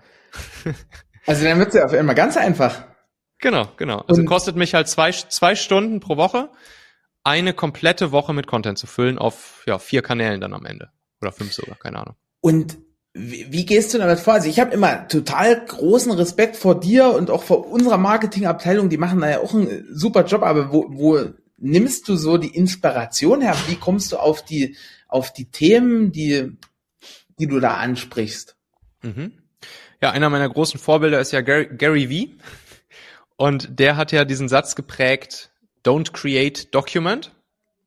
[1.25, 2.85] also dann wird's ja auf einmal ganz einfach.
[3.39, 3.99] Genau, genau.
[4.07, 6.49] Also und kostet mich halt zwei, zwei Stunden pro Woche,
[7.25, 10.89] eine komplette Woche mit Content zu füllen auf ja, vier Kanälen dann am Ende.
[11.21, 12.15] Oder fünf sogar, keine Ahnung.
[12.39, 12.77] Und
[13.13, 14.35] wie, wie gehst du damit vor?
[14.35, 18.87] Also ich habe immer total großen Respekt vor dir und auch vor unserer Marketingabteilung.
[18.87, 22.55] Die machen da ja auch einen super Job, aber wo, wo nimmst du so die
[22.55, 23.55] Inspiration her?
[23.67, 24.75] Wie kommst du auf die,
[25.07, 26.51] auf die Themen, die,
[27.39, 28.55] die du da ansprichst?
[29.01, 29.33] Mhm.
[30.01, 32.43] Ja, einer meiner großen Vorbilder ist ja Gary, Gary V.
[33.35, 35.51] Und der hat ja diesen Satz geprägt,
[35.83, 37.35] don't create document.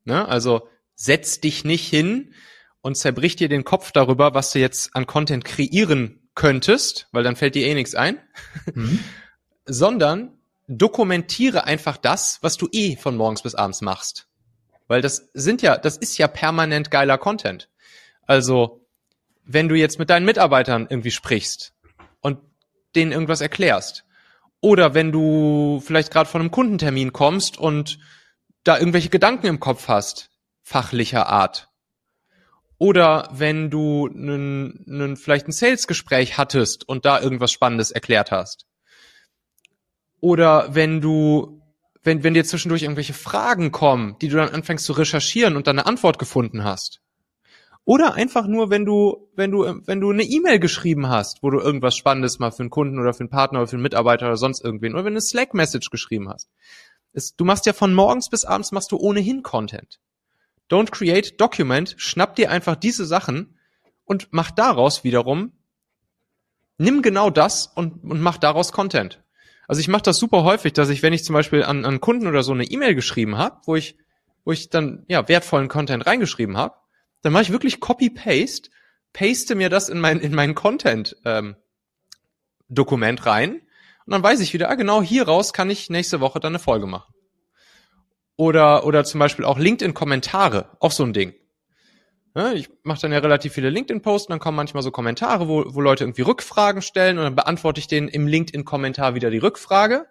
[0.04, 0.26] Ne?
[0.26, 2.34] Also setz dich nicht hin
[2.80, 7.36] und zerbrich dir den Kopf darüber, was du jetzt an Content kreieren könntest, weil dann
[7.36, 8.18] fällt dir eh nichts ein,
[8.74, 9.00] mhm.
[9.66, 10.39] sondern
[10.70, 14.28] dokumentiere einfach das, was du eh von morgens bis abends machst.
[14.86, 17.68] Weil das sind ja, das ist ja permanent geiler Content.
[18.26, 18.86] Also,
[19.44, 21.74] wenn du jetzt mit deinen Mitarbeitern irgendwie sprichst
[22.20, 22.38] und
[22.94, 24.04] denen irgendwas erklärst,
[24.60, 27.98] oder wenn du vielleicht gerade von einem Kundentermin kommst und
[28.62, 30.30] da irgendwelche Gedanken im Kopf hast,
[30.62, 31.68] fachlicher Art,
[32.78, 38.66] oder wenn du nen, nen, vielleicht ein Sales-Gespräch hattest und da irgendwas Spannendes erklärt hast.
[40.20, 41.62] Oder wenn du,
[42.02, 45.78] wenn, wenn dir zwischendurch irgendwelche Fragen kommen, die du dann anfängst zu recherchieren und dann
[45.78, 47.00] eine Antwort gefunden hast.
[47.84, 51.58] Oder einfach nur, wenn du, wenn du, wenn du eine E-Mail geschrieben hast, wo du
[51.58, 54.36] irgendwas Spannendes mal für einen Kunden oder für einen Partner oder für einen Mitarbeiter oder
[54.36, 56.50] sonst irgendwen, oder wenn du eine Slack-Message geschrieben hast.
[57.12, 59.98] Es, du machst ja von morgens bis abends machst du ohnehin Content.
[60.70, 63.58] Don't create, document, schnapp dir einfach diese Sachen
[64.04, 65.52] und mach daraus wiederum,
[66.78, 69.22] nimm genau das und, und mach daraus Content.
[69.70, 72.26] Also ich mache das super häufig, dass ich, wenn ich zum Beispiel an, an Kunden
[72.26, 73.96] oder so eine E-Mail geschrieben habe, wo ich,
[74.44, 76.74] wo ich dann ja wertvollen Content reingeschrieben habe,
[77.22, 78.70] dann mache ich wirklich Copy-Paste,
[79.12, 83.62] paste mir das in mein, in mein Content-Dokument ähm, rein
[84.06, 86.58] und dann weiß ich wieder, ah, genau hier raus kann ich nächste Woche dann eine
[86.58, 87.14] Folge machen.
[88.34, 91.32] Oder, oder zum Beispiel auch LinkedIn-Kommentare, auch so ein Ding.
[92.36, 95.80] Ja, ich mache dann ja relativ viele LinkedIn-Posts, dann kommen manchmal so Kommentare, wo, wo
[95.80, 100.06] Leute irgendwie Rückfragen stellen und dann beantworte ich denen im LinkedIn-Kommentar wieder die Rückfrage.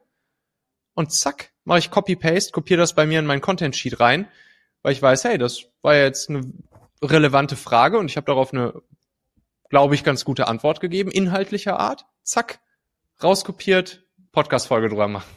[0.96, 4.28] Und zack, mache ich Copy-Paste, kopiere das bei mir in mein Content-Sheet rein,
[4.82, 6.52] weil ich weiß, hey, das war jetzt eine
[7.02, 8.82] relevante Frage und ich habe darauf eine,
[9.70, 12.06] glaube ich, ganz gute Antwort gegeben, inhaltlicher Art.
[12.24, 12.60] Zack,
[13.24, 14.04] rauskopiert,
[14.34, 15.30] Podcast-Folge drüber machen.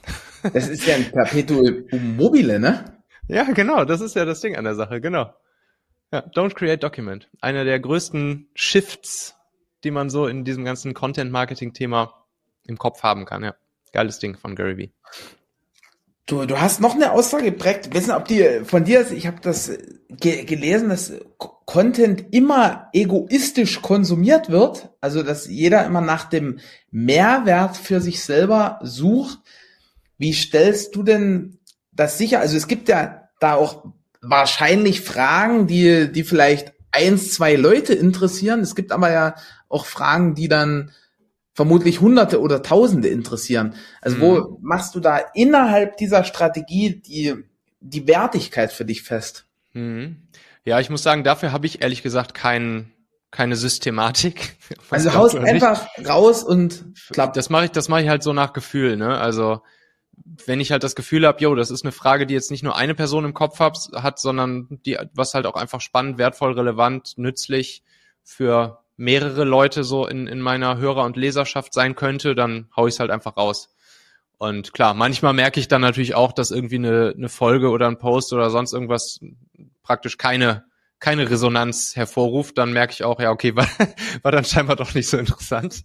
[0.52, 1.84] Das ist ja ein Perpetuum
[2.16, 3.00] mobile, ne?
[3.28, 5.32] Ja, genau, das ist ja das Ding an der Sache, genau.
[6.12, 7.28] Ja, don't create document.
[7.40, 9.34] Einer der größten Shifts,
[9.82, 12.26] die man so in diesem ganzen Content-Marketing-Thema
[12.66, 13.54] im Kopf haben kann, ja.
[13.92, 14.92] Geiles Ding von Gary Vee.
[16.26, 19.10] Du, du hast noch eine Aussage geprägt, wissen, ob die von dir ist.
[19.10, 19.72] Ich habe das
[20.08, 27.76] ge gelesen, dass Content immer egoistisch konsumiert wird, also dass jeder immer nach dem Mehrwert
[27.76, 29.38] für sich selber sucht.
[30.16, 31.58] Wie stellst du denn
[31.90, 32.40] das sicher?
[32.40, 33.92] Also es gibt ja da auch
[34.22, 38.60] wahrscheinlich Fragen, die die vielleicht eins, zwei Leute interessieren.
[38.60, 39.34] Es gibt aber ja
[39.68, 40.92] auch Fragen, die dann
[41.54, 43.74] vermutlich Hunderte oder Tausende interessieren.
[44.00, 44.20] Also mhm.
[44.20, 47.34] wo machst du da innerhalb dieser Strategie die,
[47.80, 49.46] die Wertigkeit für dich fest?
[49.72, 50.28] Mhm.
[50.64, 52.92] Ja, ich muss sagen, dafür habe ich ehrlich gesagt kein,
[53.30, 54.56] keine Systematik.
[54.90, 57.36] Also haust einfach raus und klappt.
[57.36, 59.18] Das mache ich, das mache ich halt so nach Gefühl, ne?
[59.18, 59.62] Also
[60.46, 62.76] wenn ich halt das Gefühl habe, yo, das ist eine Frage, die jetzt nicht nur
[62.76, 67.14] eine Person im Kopf hat, hat, sondern die, was halt auch einfach spannend, wertvoll, relevant,
[67.16, 67.82] nützlich
[68.22, 72.94] für mehrere Leute so in, in meiner Hörer- und Leserschaft sein könnte, dann hau ich
[72.94, 73.74] es halt einfach raus.
[74.38, 77.98] Und klar, manchmal merke ich dann natürlich auch, dass irgendwie eine, eine Folge oder ein
[77.98, 79.20] Post oder sonst irgendwas
[79.82, 80.64] praktisch keine,
[80.98, 82.58] keine Resonanz hervorruft.
[82.58, 83.68] Dann merke ich auch, ja, okay, war,
[84.22, 85.84] war dann scheinbar doch nicht so interessant.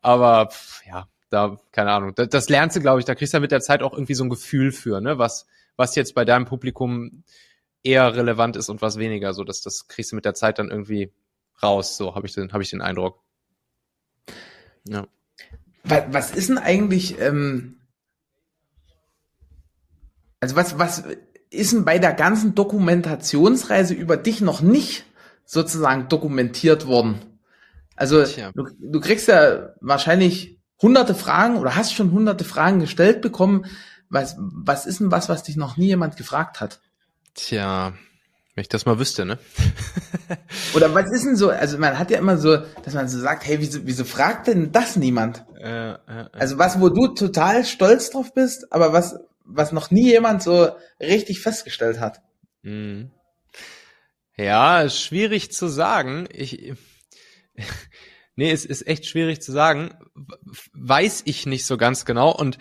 [0.00, 0.48] Aber
[0.86, 2.14] ja, da, keine Ahnung.
[2.14, 4.14] Das, das lernst du, glaube ich, da kriegst du ja mit der Zeit auch irgendwie
[4.14, 7.24] so ein Gefühl für, ne, was, was jetzt bei deinem Publikum
[7.82, 9.34] eher relevant ist und was weniger.
[9.34, 11.12] So, dass das kriegst du mit der Zeit dann irgendwie
[11.62, 11.96] raus.
[11.96, 13.20] So habe ich den, habe ich den Eindruck.
[14.88, 15.06] Ja.
[15.82, 17.76] Was ist denn eigentlich, ähm,
[20.40, 21.04] also was, was
[21.50, 25.04] ist denn bei der ganzen Dokumentationsreise über dich noch nicht
[25.44, 27.20] sozusagen dokumentiert worden?
[27.96, 33.64] Also du, du kriegst ja wahrscheinlich hunderte Fragen oder hast schon hunderte Fragen gestellt bekommen.
[34.10, 36.80] Was, was ist denn was, was dich noch nie jemand gefragt hat?
[37.34, 37.94] Tja,
[38.54, 39.38] wenn ich das mal wüsste, ne?
[40.74, 43.46] Oder was ist denn so, also man hat ja immer so, dass man so sagt,
[43.46, 45.44] hey, wieso, wieso fragt denn das niemand?
[45.58, 46.28] Äh, äh, äh.
[46.32, 50.68] Also was, wo du total stolz drauf bist, aber was, was noch nie jemand so
[51.00, 52.20] richtig festgestellt hat.
[52.62, 53.10] Mhm.
[54.36, 56.28] Ja, schwierig zu sagen.
[56.30, 56.74] Ich,
[58.36, 59.94] nee, es ist echt schwierig zu sagen.
[60.72, 62.34] Weiß ich nicht so ganz genau.
[62.34, 62.58] Und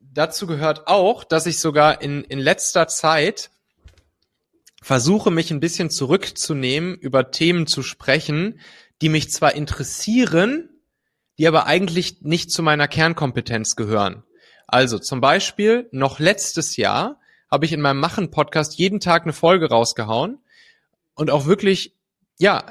[0.00, 3.50] dazu gehört auch, dass ich sogar in, in letzter Zeit
[4.82, 8.60] versuche mich ein bisschen zurückzunehmen, über Themen zu sprechen,
[9.02, 10.68] die mich zwar interessieren,
[11.38, 14.24] die aber eigentlich nicht zu meiner Kernkompetenz gehören.
[14.66, 19.68] Also zum Beispiel noch letztes Jahr habe ich in meinem Machen-Podcast jeden Tag eine Folge
[19.68, 20.38] rausgehauen
[21.14, 21.96] und auch wirklich,
[22.38, 22.64] ja,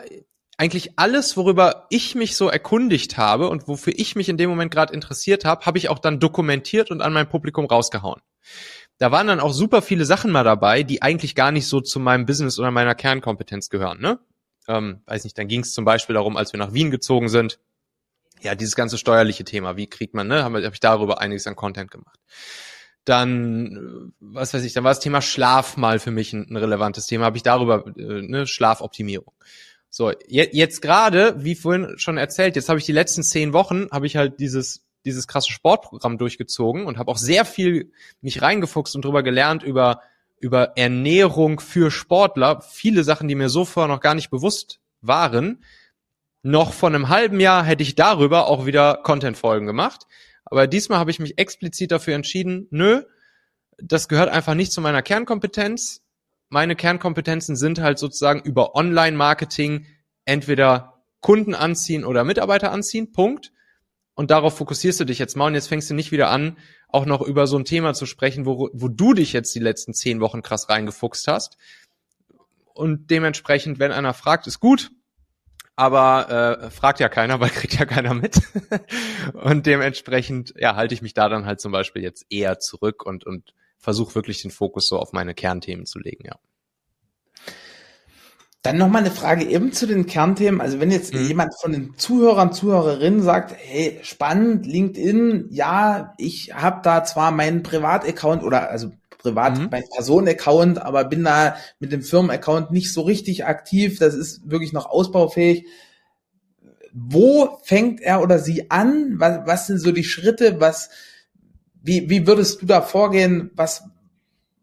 [0.60, 4.72] eigentlich alles, worüber ich mich so erkundigt habe und wofür ich mich in dem Moment
[4.72, 8.22] gerade interessiert habe, habe ich auch dann dokumentiert und an mein Publikum rausgehauen
[9.00, 12.00] da waren dann auch super viele Sachen mal dabei, die eigentlich gar nicht so zu
[12.00, 14.20] meinem Business oder meiner Kernkompetenz gehören, ne?
[14.68, 17.60] Ähm, weiß nicht, dann ging es zum Beispiel darum, als wir nach Wien gezogen sind,
[18.42, 21.56] ja, dieses ganze steuerliche Thema, wie kriegt man, ne, habe hab ich darüber einiges an
[21.56, 22.20] Content gemacht.
[23.06, 27.08] Dann, was weiß ich, dann war das Thema Schlaf mal für mich ein, ein relevantes
[27.08, 29.34] Thema, habe ich darüber, äh, ne, Schlafoptimierung.
[29.90, 33.88] So, je, jetzt gerade, wie vorhin schon erzählt, jetzt habe ich die letzten zehn Wochen,
[33.92, 38.96] habe ich halt dieses dieses krasse Sportprogramm durchgezogen und habe auch sehr viel mich reingefuchst
[38.96, 40.02] und drüber gelernt über
[40.40, 45.64] über Ernährung für Sportler, viele Sachen, die mir so vorher noch gar nicht bewusst waren.
[46.44, 50.08] Noch vor einem halben Jahr hätte ich darüber auch wieder Content-Folgen gemacht.
[50.46, 53.04] Aber diesmal habe ich mich explizit dafür entschieden, nö,
[53.78, 56.04] das gehört einfach nicht zu meiner Kernkompetenz.
[56.50, 59.86] Meine Kernkompetenzen sind halt sozusagen über Online-Marketing
[60.26, 63.52] entweder Kunden anziehen oder Mitarbeiter anziehen, Punkt
[64.20, 66.58] und darauf fokussierst du dich jetzt mal und jetzt fängst du nicht wieder an,
[66.90, 69.94] auch noch über so ein Thema zu sprechen, wo, wo du dich jetzt die letzten
[69.94, 71.58] zehn Wochen krass reingefuchst hast.
[72.74, 74.92] Und dementsprechend, wenn einer fragt, ist gut,
[75.78, 78.42] aber äh, fragt ja keiner, weil kriegt ja keiner mit.
[79.36, 83.26] und dementsprechend, ja, halte ich mich da dann halt zum Beispiel jetzt eher zurück und,
[83.26, 86.36] und versuche wirklich den Fokus so auf meine Kernthemen zu legen, ja.
[88.62, 90.60] Dann nochmal eine Frage eben zu den Kernthemen.
[90.60, 91.28] Also wenn jetzt mhm.
[91.28, 97.64] jemand von den Zuhörern, Zuhörerinnen sagt, hey, spannend, LinkedIn, ja, ich habe da zwar meinen
[97.64, 99.70] Privataccount oder also privat mhm.
[99.72, 103.98] mein Personenaccount, aber bin da mit dem Firmenaccount nicht so richtig aktiv.
[103.98, 105.66] Das ist wirklich noch ausbaufähig.
[106.92, 109.20] Wo fängt er oder sie an?
[109.20, 110.60] Was, was sind so die Schritte?
[110.60, 110.90] Was
[111.82, 113.52] wie, wie würdest du da vorgehen?
[113.56, 113.84] Was,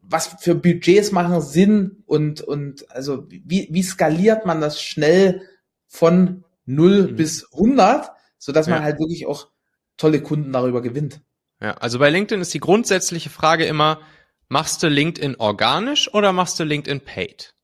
[0.02, 5.42] was für Budgets machen Sinn und, und also wie, wie skaliert man das schnell
[5.86, 7.16] von 0 mhm.
[7.16, 8.84] bis 100, sodass man ja.
[8.84, 9.48] halt wirklich auch
[9.96, 11.20] tolle Kunden darüber gewinnt?
[11.60, 14.00] Ja, also bei LinkedIn ist die grundsätzliche Frage immer,
[14.48, 17.54] machst du LinkedIn organisch oder machst du LinkedIn paid?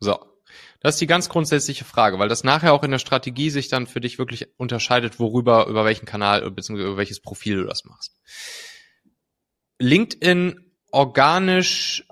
[0.00, 0.18] So.
[0.80, 3.86] Das ist die ganz grundsätzliche Frage, weil das nachher auch in der Strategie sich dann
[3.86, 6.82] für dich wirklich unterscheidet, worüber, über welchen Kanal bzw.
[6.82, 8.12] über welches Profil du das machst.
[9.78, 10.60] LinkedIn
[10.90, 12.06] organisch,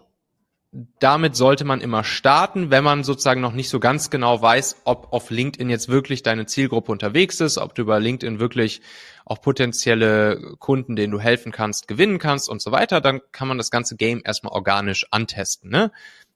[0.98, 5.12] damit sollte man immer starten, wenn man sozusagen noch nicht so ganz genau weiß, ob
[5.12, 8.80] auf LinkedIn jetzt wirklich deine Zielgruppe unterwegs ist, ob du über LinkedIn wirklich
[9.26, 13.58] auch potenzielle Kunden, denen du helfen kannst, gewinnen kannst und so weiter, dann kann man
[13.58, 15.70] das ganze Game erstmal organisch antesten.
[15.70, 15.92] Ne?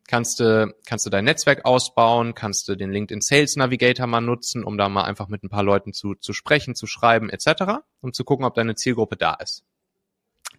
[0.07, 4.65] kannst du, kannst du dein Netzwerk ausbauen, kannst du den LinkedIn Sales Navigator mal nutzen,
[4.65, 8.12] um da mal einfach mit ein paar Leuten zu, zu sprechen, zu schreiben etc., um
[8.12, 9.65] zu gucken, ob deine Zielgruppe da ist.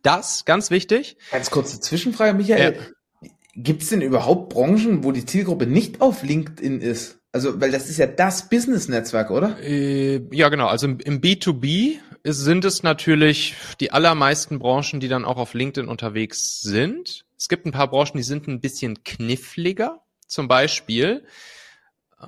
[0.04, 1.18] Das, ganz wichtig.
[1.32, 2.76] Ganz kurze Zwischenfrage, Michael.
[2.76, 3.30] Ja.
[3.56, 7.20] Gibt es denn überhaupt Branchen, wo die Zielgruppe nicht auf LinkedIn ist?
[7.32, 9.60] Also, weil das ist ja das Business-Netzwerk, oder?
[9.62, 10.68] Äh, ja, genau.
[10.68, 15.90] Also im, im B2B sind es natürlich die allermeisten Branchen, die dann auch auf LinkedIn
[15.90, 17.26] unterwegs sind.
[17.38, 20.02] Es gibt ein paar Branchen, die sind ein bisschen kniffliger.
[20.28, 21.26] Zum Beispiel
[22.20, 22.26] äh,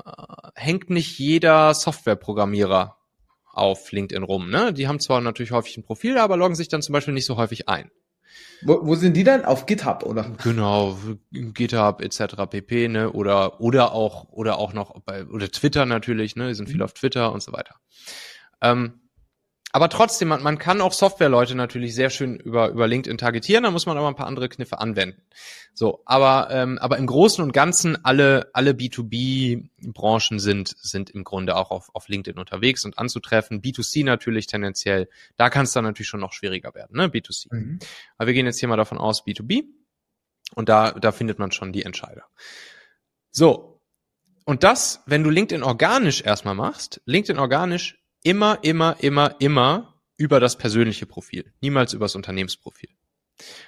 [0.56, 2.99] hängt nicht jeder Softwareprogrammierer
[3.60, 4.50] auf LinkedIn rum.
[4.50, 4.74] Ne?
[4.74, 7.38] Die haben zwar natürlich häufig ein Profil, aber loggen sich dann zum Beispiel nicht so
[7.38, 7.92] häufig ein.
[8.62, 9.46] Wo, wo sind die dann?
[9.46, 10.36] Auf GitHub, oder?
[10.44, 10.98] Genau,
[11.32, 12.36] GitHub etc.
[12.50, 12.88] pp.
[12.90, 13.12] Ne?
[13.12, 16.36] Oder oder auch oder auch noch bei oder Twitter natürlich.
[16.36, 16.50] Ne?
[16.50, 16.84] Die sind viel mhm.
[16.84, 17.76] auf Twitter und so weiter.
[18.62, 19.00] Ähm,
[19.72, 23.72] aber trotzdem, man, man kann auch Softwareleute natürlich sehr schön über, über LinkedIn targetieren, da
[23.72, 25.22] muss man aber ein paar andere Kniffe anwenden.
[25.74, 31.56] So, aber, ähm, aber im Großen und Ganzen alle, alle B2B-Branchen sind, sind im Grunde
[31.56, 33.62] auch auf, auf LinkedIn unterwegs und anzutreffen.
[33.62, 37.08] B2C natürlich tendenziell, da kann es dann natürlich schon noch schwieriger werden, ne?
[37.08, 37.54] B2C.
[37.54, 37.80] Mhm.
[38.18, 39.66] Aber wir gehen jetzt hier mal davon aus, B2B.
[40.56, 42.24] Und da, da findet man schon die Entscheider.
[43.32, 43.80] So.
[44.46, 50.40] Und das, wenn du LinkedIn organisch erstmal machst, LinkedIn organisch immer, immer, immer, immer über
[50.40, 52.90] das persönliche Profil, niemals über das Unternehmensprofil.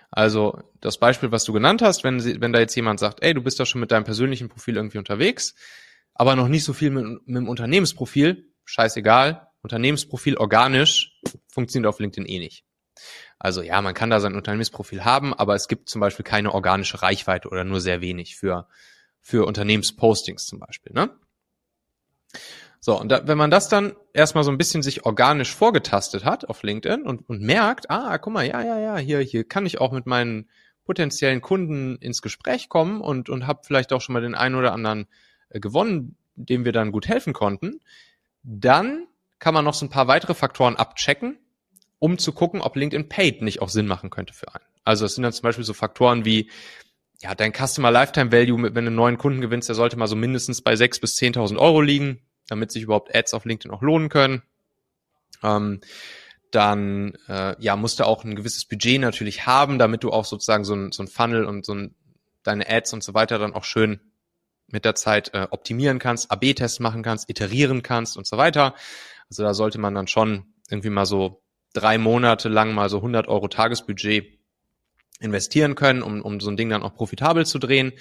[0.09, 3.41] Also das Beispiel, was du genannt hast, wenn, wenn da jetzt jemand sagt, ey, du
[3.41, 5.55] bist da schon mit deinem persönlichen Profil irgendwie unterwegs,
[6.13, 11.19] aber noch nicht so viel mit, mit dem Unternehmensprofil, scheißegal, Unternehmensprofil organisch
[11.51, 12.65] funktioniert auf LinkedIn eh nicht.
[13.39, 17.01] Also ja, man kann da sein Unternehmensprofil haben, aber es gibt zum Beispiel keine organische
[17.01, 18.67] Reichweite oder nur sehr wenig für,
[19.19, 20.93] für Unternehmenspostings zum Beispiel.
[20.93, 21.09] Ne?
[22.83, 26.45] So, und da, wenn man das dann erstmal so ein bisschen sich organisch vorgetastet hat
[26.45, 29.79] auf LinkedIn und, und merkt, ah, guck mal, ja, ja, ja, hier, hier kann ich
[29.79, 30.49] auch mit meinen
[30.83, 34.73] potenziellen Kunden ins Gespräch kommen und, und habe vielleicht auch schon mal den einen oder
[34.73, 35.05] anderen
[35.49, 37.81] äh, gewonnen, dem wir dann gut helfen konnten,
[38.41, 39.05] dann
[39.37, 41.37] kann man noch so ein paar weitere Faktoren abchecken,
[41.99, 44.65] um zu gucken, ob LinkedIn Paid nicht auch Sinn machen könnte für einen.
[44.83, 46.49] Also es sind dann zum Beispiel so Faktoren wie,
[47.21, 50.15] ja, dein Customer Lifetime Value, wenn du einen neuen Kunden gewinnst, der sollte mal so
[50.15, 54.09] mindestens bei 6.000 bis 10.000 Euro liegen damit sich überhaupt Ads auf LinkedIn auch lohnen
[54.09, 54.43] können.
[55.41, 55.79] Ähm,
[56.51, 60.65] dann äh, ja, musst du auch ein gewisses Budget natürlich haben, damit du auch sozusagen
[60.65, 61.95] so ein, so ein Funnel und so ein,
[62.43, 64.01] deine Ads und so weiter dann auch schön
[64.67, 68.75] mit der Zeit äh, optimieren kannst, AB-Tests machen kannst, iterieren kannst und so weiter.
[69.29, 71.41] Also da sollte man dann schon irgendwie mal so
[71.73, 74.39] drei Monate lang mal so 100 Euro Tagesbudget
[75.21, 77.93] investieren können, um, um so ein Ding dann auch profitabel zu drehen.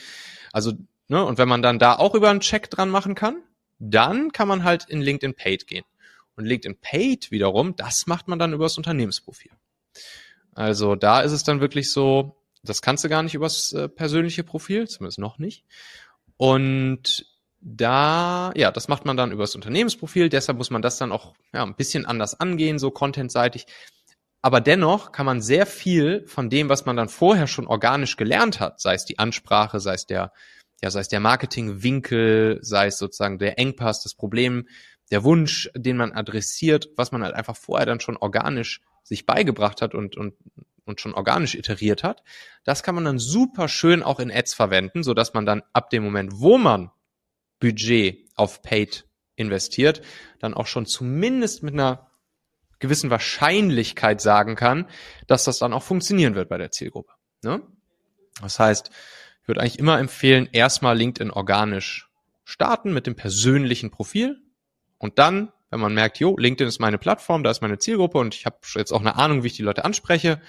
[0.52, 0.72] Also,
[1.06, 3.44] ne, und wenn man dann da auch über einen Check dran machen kann,
[3.80, 5.84] dann kann man halt in LinkedIn Paid gehen.
[6.36, 9.50] Und LinkedIn Paid wiederum, das macht man dann übers Unternehmensprofil.
[10.54, 14.44] Also da ist es dann wirklich so, das kannst du gar nicht übers äh, persönliche
[14.44, 15.64] Profil, zumindest noch nicht.
[16.36, 17.26] Und
[17.60, 21.62] da, ja, das macht man dann übers Unternehmensprofil, deshalb muss man das dann auch ja,
[21.62, 23.66] ein bisschen anders angehen, so contentseitig.
[24.42, 28.60] Aber dennoch kann man sehr viel von dem, was man dann vorher schon organisch gelernt
[28.60, 30.32] hat, sei es die Ansprache, sei es der
[30.82, 34.66] ja, sei es der Marketingwinkel, sei es sozusagen der Engpass, das Problem,
[35.10, 39.82] der Wunsch, den man adressiert, was man halt einfach vorher dann schon organisch sich beigebracht
[39.82, 40.34] hat und, und,
[40.84, 42.22] und schon organisch iteriert hat,
[42.64, 45.90] das kann man dann super schön auch in Ads verwenden, so dass man dann ab
[45.90, 46.90] dem Moment, wo man
[47.58, 50.02] Budget auf Paid investiert,
[50.38, 52.10] dann auch schon zumindest mit einer
[52.78, 54.86] gewissen Wahrscheinlichkeit sagen kann,
[55.26, 57.12] dass das dann auch funktionieren wird bei der Zielgruppe.
[57.42, 57.62] Ne?
[58.40, 58.90] Das heißt,
[59.50, 62.08] würde eigentlich immer empfehlen, erstmal LinkedIn organisch
[62.44, 64.40] starten mit dem persönlichen Profil
[64.98, 68.34] und dann, wenn man merkt, jo, LinkedIn ist meine Plattform, da ist meine Zielgruppe und
[68.34, 70.40] ich habe jetzt auch eine Ahnung, wie ich die Leute anspreche,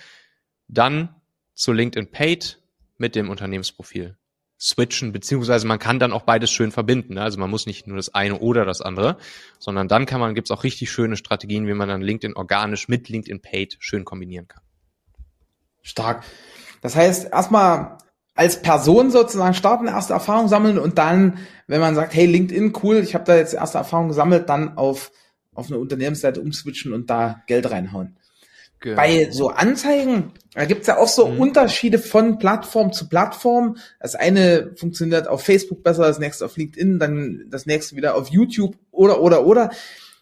[0.67, 1.15] dann
[1.55, 2.59] zu LinkedIn Paid
[2.97, 4.17] mit dem Unternehmensprofil
[4.59, 7.15] switchen, beziehungsweise man kann dann auch beides schön verbinden.
[7.15, 7.23] Ne?
[7.23, 9.17] Also man muss nicht nur das eine oder das andere,
[9.57, 13.09] sondern dann kann man, gibt's auch richtig schöne Strategien, wie man dann LinkedIn organisch mit
[13.09, 14.61] LinkedIn Paid schön kombinieren kann.
[15.81, 16.23] Stark.
[16.81, 17.97] Das heißt, erstmal
[18.33, 22.97] als Person sozusagen starten, erste Erfahrung sammeln und dann, wenn man sagt, hey, LinkedIn, cool,
[22.97, 25.11] ich habe da jetzt erste Erfahrung gesammelt, dann auf,
[25.53, 28.17] auf eine Unternehmensseite umswitchen und da Geld reinhauen.
[28.79, 28.95] Genau.
[28.95, 31.39] Bei so Anzeigen, da gibt's ja auch so mhm.
[31.39, 33.77] Unterschiede von Plattform zu Plattform.
[33.99, 38.29] Das eine funktioniert auf Facebook besser, das nächste auf LinkedIn, dann das nächste wieder auf
[38.29, 39.69] YouTube oder, oder, oder.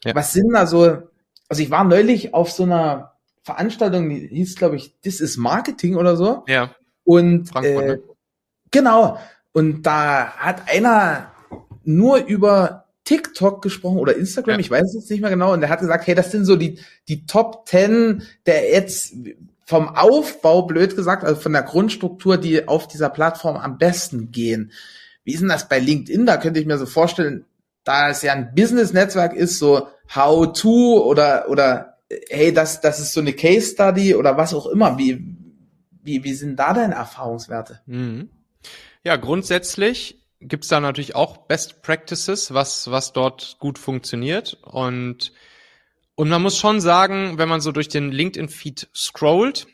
[0.04, 0.14] Ja.
[0.14, 0.98] Was sind da so,
[1.48, 5.96] also ich war neulich auf so einer Veranstaltung, die hieß, glaube ich, This is Marketing
[5.96, 6.44] oder so.
[6.48, 6.76] Ja.
[7.10, 8.04] Und äh, ne?
[8.70, 9.18] genau.
[9.52, 11.32] Und da hat einer
[11.84, 14.60] nur über TikTok gesprochen oder Instagram, ja.
[14.60, 15.52] ich weiß es jetzt nicht mehr genau.
[15.54, 19.16] Und der hat gesagt, hey, das sind so die, die Top 10 der jetzt
[19.66, 24.72] vom Aufbau, blöd gesagt, also von der Grundstruktur, die auf dieser Plattform am besten gehen.
[25.24, 26.28] Wie ist denn das bei LinkedIn?
[26.28, 27.44] Da könnte ich mir so vorstellen,
[27.86, 31.98] da es ja ein Business-Netzwerk ist, so How to oder, oder
[32.30, 35.00] hey, das, das ist so eine Case Study oder was auch immer.
[35.00, 35.39] Wie,
[36.02, 37.82] wie, wie sind da deine Erfahrungswerte?
[37.86, 38.30] Mhm.
[39.04, 44.58] Ja, grundsätzlich gibt's da natürlich auch Best Practices, was, was dort gut funktioniert.
[44.64, 45.34] Und,
[46.16, 49.68] und man muss schon sagen, wenn man so durch den LinkedIn-Feed scrollt,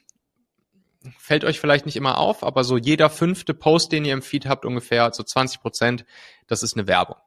[1.17, 4.47] fällt euch vielleicht nicht immer auf, aber so jeder fünfte Post, den ihr im Feed
[4.47, 6.05] habt, ungefähr so 20 Prozent,
[6.47, 7.17] das ist eine Werbung.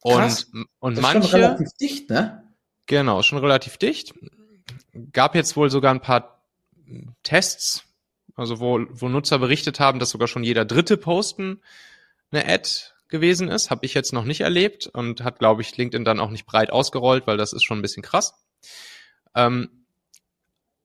[0.00, 0.46] Und,
[0.78, 1.18] und das manche.
[1.18, 2.44] Ist schon relativ dicht, ne?
[2.86, 4.14] Genau, schon relativ dicht.
[5.12, 6.42] Gab jetzt wohl sogar ein paar
[7.22, 7.84] Tests,
[8.38, 11.60] also wo, wo Nutzer berichtet haben, dass sogar schon jeder dritte Posten
[12.30, 12.68] eine Ad
[13.08, 13.70] gewesen ist.
[13.70, 16.70] Habe ich jetzt noch nicht erlebt und hat, glaube ich, LinkedIn dann auch nicht breit
[16.70, 18.34] ausgerollt, weil das ist schon ein bisschen krass.
[19.34, 19.70] Ähm,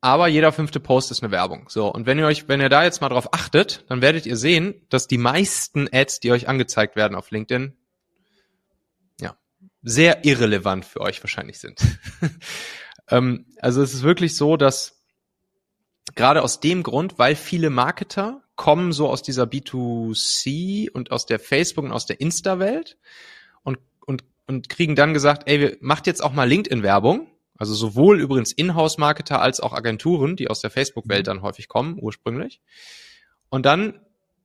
[0.02, 1.70] aber jeder fünfte Post ist eine Werbung.
[1.70, 4.36] So, und wenn ihr euch, wenn ihr da jetzt mal drauf achtet, dann werdet ihr
[4.36, 7.74] sehen, dass die meisten Ads, die euch angezeigt werden auf LinkedIn,
[9.22, 9.38] ja,
[9.82, 11.80] sehr irrelevant für euch wahrscheinlich sind.
[13.10, 14.93] ähm, also es ist wirklich so, dass
[16.16, 21.40] gerade aus dem Grund, weil viele Marketer kommen so aus dieser B2C und aus der
[21.40, 22.98] Facebook und aus der Insta-Welt
[23.64, 27.28] und, und, und kriegen dann gesagt, ey, macht jetzt auch mal LinkedIn-Werbung.
[27.58, 32.62] Also sowohl übrigens Inhouse-Marketer als auch Agenturen, die aus der Facebook-Welt dann häufig kommen, ursprünglich.
[33.50, 34.00] Und dann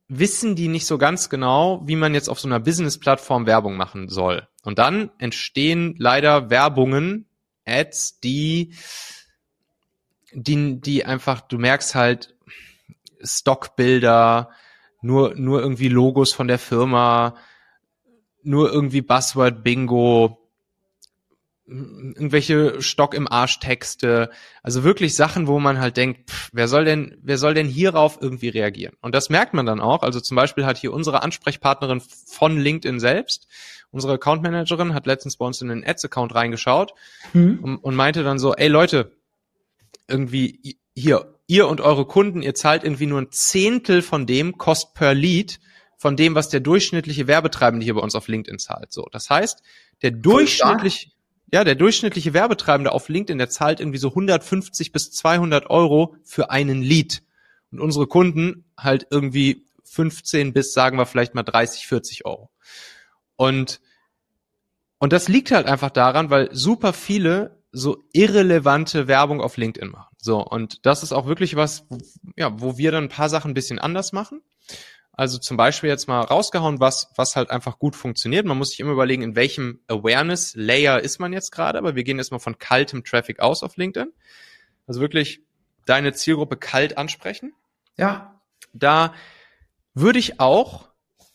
[0.09, 4.09] wissen die nicht so ganz genau, wie man jetzt auf so einer Business-Plattform Werbung machen
[4.09, 4.48] soll.
[4.62, 7.26] Und dann entstehen leider Werbungen,
[7.66, 8.74] Ads, die,
[10.33, 12.35] die, die einfach, du merkst halt,
[13.22, 14.51] Stockbilder,
[15.01, 17.37] nur, nur irgendwie Logos von der Firma,
[18.43, 20.39] nur irgendwie Buzzword-Bingo,
[21.68, 24.31] irgendwelche Stock im Arsch Texte,
[24.62, 28.18] also wirklich Sachen, wo man halt denkt, pff, wer soll denn, wer soll denn hierauf
[28.20, 28.97] irgendwie reagieren?
[29.03, 30.03] Und das merkt man dann auch.
[30.03, 33.49] Also zum Beispiel hat hier unsere Ansprechpartnerin von LinkedIn selbst,
[33.91, 36.95] unsere Account Managerin, hat letztens bei uns in den Ads-Account reingeschaut
[37.35, 37.59] mhm.
[37.62, 39.12] und, und meinte dann so, ey Leute,
[40.09, 44.94] irgendwie hier, ihr und eure Kunden, ihr zahlt irgendwie nur ein Zehntel von dem Cost
[44.94, 45.61] per Lead
[45.98, 48.92] von dem, was der durchschnittliche Werbetreibende hier bei uns auf LinkedIn zahlt.
[48.92, 49.62] So, das heißt,
[50.02, 51.11] der durchschnittliche,
[51.52, 56.50] ja, der durchschnittliche Werbetreibende auf LinkedIn, der zahlt irgendwie so 150 bis 200 Euro für
[56.50, 57.22] einen Lead.
[57.72, 62.50] Und unsere Kunden halt irgendwie 15 bis, sagen wir vielleicht mal 30, 40 Euro.
[63.34, 63.80] Und,
[64.98, 70.14] und das liegt halt einfach daran, weil super viele so irrelevante Werbung auf LinkedIn machen.
[70.20, 71.86] So, und das ist auch wirklich was,
[72.36, 74.42] ja, wo wir dann ein paar Sachen ein bisschen anders machen.
[75.12, 78.46] Also zum Beispiel jetzt mal rausgehauen, was, was halt einfach gut funktioniert.
[78.46, 82.18] Man muss sich immer überlegen, in welchem Awareness-Layer ist man jetzt gerade, aber wir gehen
[82.18, 84.12] jetzt mal von kaltem Traffic aus auf LinkedIn.
[84.86, 85.42] Also wirklich
[85.86, 87.52] deine Zielgruppe kalt ansprechen.
[87.96, 88.40] Ja.
[88.72, 89.12] Da
[89.92, 90.88] würde ich auch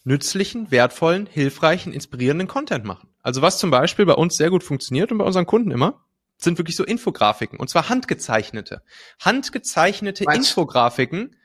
[0.06, 3.10] nützlichen, wertvollen, hilfreichen, inspirierenden Content machen.
[3.22, 6.02] Also was zum Beispiel bei uns sehr gut funktioniert und bei unseren Kunden immer,
[6.44, 8.84] sind wirklich so Infografiken und zwar handgezeichnete.
[9.20, 10.36] Handgezeichnete Quatsch.
[10.36, 11.36] Infografiken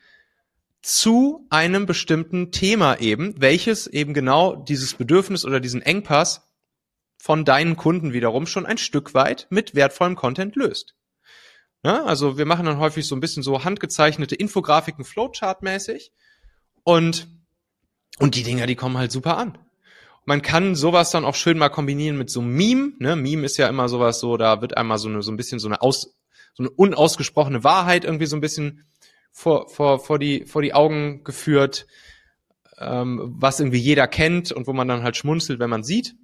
[0.82, 6.48] zu einem bestimmten Thema eben, welches eben genau dieses Bedürfnis oder diesen Engpass
[7.18, 10.94] von deinen Kunden wiederum schon ein Stück weit mit wertvollem Content löst.
[11.82, 16.10] Ja, also wir machen dann häufig so ein bisschen so handgezeichnete Infografiken Flowchart-mäßig
[16.84, 17.28] und,
[18.18, 19.58] und die Dinger, die kommen halt super an
[20.28, 22.92] man kann sowas dann auch schön mal kombinieren mit so einem Meme.
[22.98, 23.16] Ne?
[23.16, 25.68] Meme ist ja immer sowas so, da wird einmal so eine so ein bisschen so
[25.68, 26.18] eine aus
[26.52, 28.84] so eine unausgesprochene Wahrheit irgendwie so ein bisschen
[29.32, 31.86] vor vor vor die vor die Augen geführt,
[32.76, 36.14] ähm, was irgendwie jeder kennt und wo man dann halt schmunzelt, wenn man sieht.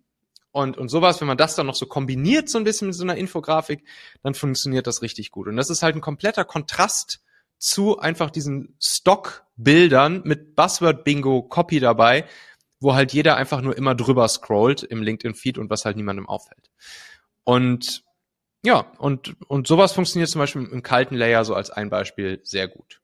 [0.52, 3.04] Und, und sowas, wenn man das dann noch so kombiniert, so ein bisschen mit so
[3.04, 3.84] einer Infografik,
[4.22, 5.48] dann funktioniert das richtig gut.
[5.48, 7.20] Und das ist halt ein kompletter Kontrast
[7.56, 12.26] zu einfach diesen Stockbildern mit Buzzword-Bingo-Copy dabei,
[12.84, 16.70] wo halt jeder einfach nur immer drüber scrollt im LinkedIn-Feed und was halt niemandem auffällt.
[17.42, 18.04] Und
[18.64, 22.68] ja, und, und sowas funktioniert zum Beispiel im kalten Layer so als ein Beispiel sehr
[22.68, 23.00] gut.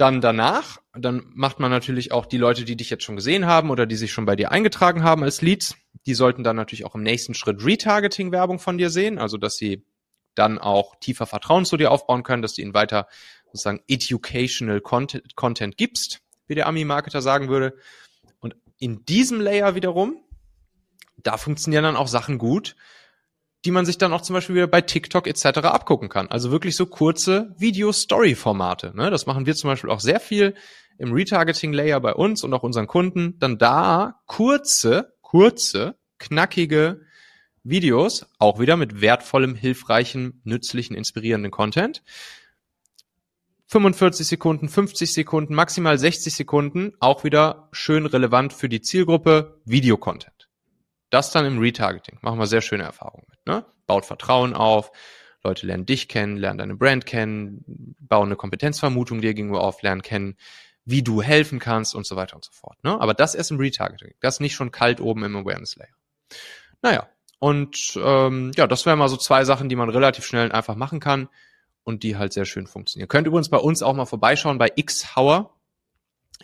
[0.00, 3.70] dann danach, dann macht man natürlich auch die Leute, die dich jetzt schon gesehen haben
[3.70, 6.94] oder die sich schon bei dir eingetragen haben als Leads, die sollten dann natürlich auch
[6.94, 9.84] im nächsten Schritt Retargeting-Werbung von dir sehen, also dass sie
[10.34, 13.08] dann auch tiefer Vertrauen zu dir aufbauen können, dass du ihnen weiter
[13.46, 17.76] sozusagen educational Content, Content gibst, wie der Ami-Marketer sagen würde.
[18.80, 20.16] In diesem Layer wiederum,
[21.18, 22.76] da funktionieren dann auch Sachen gut,
[23.64, 25.44] die man sich dann auch zum Beispiel wieder bei TikTok etc.
[25.58, 26.28] abgucken kann.
[26.28, 28.92] Also wirklich so kurze Video-Story-Formate.
[28.96, 29.10] Ne?
[29.10, 30.54] Das machen wir zum Beispiel auch sehr viel
[30.96, 33.38] im Retargeting-Layer bei uns und auch unseren Kunden.
[33.38, 37.02] Dann da kurze, kurze, knackige
[37.62, 42.02] Videos, auch wieder mit wertvollem, hilfreichem, nützlichen, inspirierenden Content.
[43.70, 50.48] 45 Sekunden, 50 Sekunden, maximal 60 Sekunden, auch wieder schön relevant für die Zielgruppe, Videocontent.
[51.10, 52.18] Das dann im Retargeting.
[52.20, 53.46] Machen wir sehr schöne Erfahrungen mit.
[53.46, 53.64] Ne?
[53.86, 54.90] Baut Vertrauen auf,
[55.44, 60.02] Leute lernen dich kennen, lernen deine Brand kennen, bauen eine Kompetenzvermutung dir gegenüber auf, lernen
[60.02, 60.36] kennen,
[60.84, 62.82] wie du helfen kannst und so weiter und so fort.
[62.82, 63.00] Ne?
[63.00, 64.14] Aber das erst im Retargeting.
[64.20, 65.94] Das nicht schon kalt oben im Awareness Layer.
[66.82, 67.08] Naja,
[67.38, 70.98] und ähm, ja, das wären mal so zwei Sachen, die man relativ schnell einfach machen
[70.98, 71.28] kann
[71.84, 73.08] und die halt sehr schön funktionieren.
[73.08, 75.54] Könnt übrigens bei uns auch mal vorbeischauen bei Xhauer,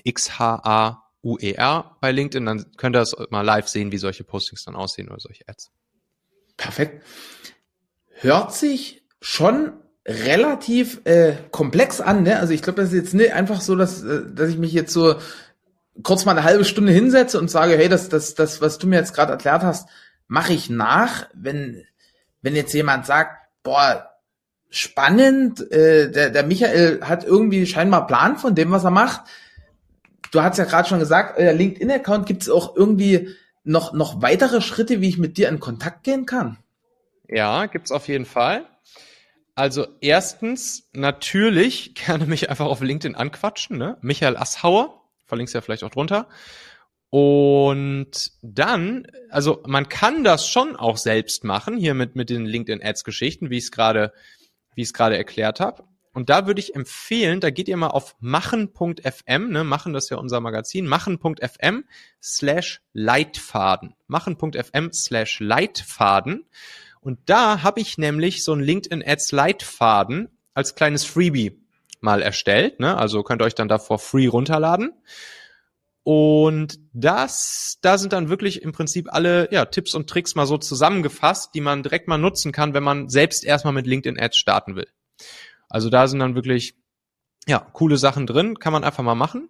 [0.05, 4.77] X-H-A UER bei LinkedIn, dann könnt ihr das mal live sehen, wie solche Postings dann
[4.77, 5.73] aussehen oder solche Ads.
[6.57, 7.05] Perfekt.
[8.21, 9.73] Hört sich schon
[10.07, 12.39] relativ äh, komplex an, ne?
[12.39, 14.93] Also ich glaube, das ist jetzt nicht einfach so, dass, äh, dass ich mich jetzt
[14.93, 15.17] so
[16.03, 18.97] kurz mal eine halbe Stunde hinsetze und sage, hey, das, das, das, was du mir
[18.97, 19.89] jetzt gerade erklärt hast,
[20.29, 21.29] mache ich nach.
[21.35, 21.85] Wenn,
[22.41, 24.16] wenn jetzt jemand sagt, boah,
[24.77, 29.23] spannend, äh, der, der Michael hat irgendwie scheinbar Plan von dem, was er macht,
[30.31, 33.31] du hast ja gerade schon gesagt, euer LinkedIn-Account gibt es auch irgendwie
[33.65, 36.59] noch, noch weitere Schritte, wie ich mit dir in Kontakt gehen kann?
[37.29, 38.67] Ja, gibt's auf jeden Fall.
[39.55, 43.97] Also erstens, natürlich gerne mich einfach auf LinkedIn anquatschen, ne?
[44.03, 46.29] Michael Asshauer, verlinkst ja vielleicht auch drunter.
[47.09, 52.83] Und dann, also man kann das schon auch selbst machen, hier mit, mit den LinkedIn
[52.83, 54.13] Ads Geschichten, wie ich es gerade,
[54.77, 55.83] wie ich es gerade erklärt habe.
[56.13, 60.11] Und da würde ich empfehlen, da geht ihr mal auf machen.fm, ne, machen das ist
[60.11, 61.85] ja unser Magazin, machen.fm
[62.23, 63.95] slash Leitfaden.
[64.07, 66.47] Machen.fm slash Leitfaden.
[67.01, 71.61] Und da habe ich nämlich so ein LinkedIn Ads Leitfaden als kleines Freebie
[72.01, 72.81] mal erstellt.
[72.81, 72.97] Ne?
[72.97, 74.93] Also könnt ihr euch dann davor free runterladen.
[76.09, 80.57] Und das, da sind dann wirklich im Prinzip alle ja, Tipps und Tricks mal so
[80.57, 84.77] zusammengefasst, die man direkt mal nutzen kann, wenn man selbst erstmal mit LinkedIn Ads starten
[84.77, 84.87] will.
[85.69, 86.77] Also da sind dann wirklich,
[87.49, 89.49] ja, coole Sachen drin, kann man einfach mal machen.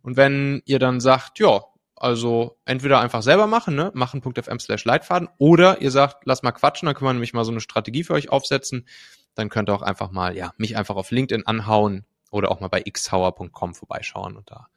[0.00, 1.64] Und wenn ihr dann sagt, ja,
[1.96, 6.86] also entweder einfach selber machen, ne, machen.fm slash Leitfaden, oder ihr sagt, lass mal quatschen,
[6.86, 8.86] dann können wir nämlich mal so eine Strategie für euch aufsetzen.
[9.34, 12.68] Dann könnt ihr auch einfach mal, ja, mich einfach auf LinkedIn anhauen oder auch mal
[12.68, 14.68] bei xhauer.com vorbeischauen und da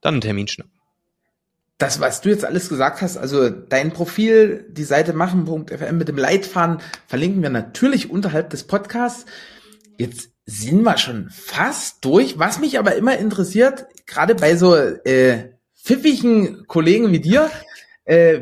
[0.00, 0.72] dann einen Termin schnappen.
[1.78, 6.18] Das, was du jetzt alles gesagt hast, also dein Profil, die Seite machen.fm mit dem
[6.18, 9.24] Leitfaden, verlinken wir natürlich unterhalb des Podcasts.
[9.96, 12.38] Jetzt sind wir schon fast durch.
[12.38, 17.50] Was mich aber immer interessiert, gerade bei so äh, pfiffigen Kollegen wie dir,
[18.04, 18.40] äh,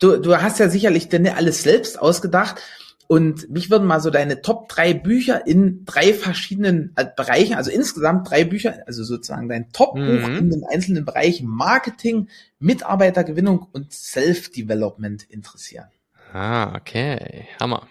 [0.00, 2.60] du, du hast ja sicherlich denn alles selbst ausgedacht.
[3.08, 7.70] Und mich würden mal so deine Top drei Bücher in drei verschiedenen äh, Bereichen, also
[7.70, 10.36] insgesamt drei Bücher, also sozusagen dein Top-Buch mhm.
[10.36, 12.28] in den einzelnen Bereichen Marketing,
[12.58, 15.86] Mitarbeitergewinnung und Self-Development interessieren.
[16.34, 17.46] Ah, okay.
[17.58, 17.88] Hammer.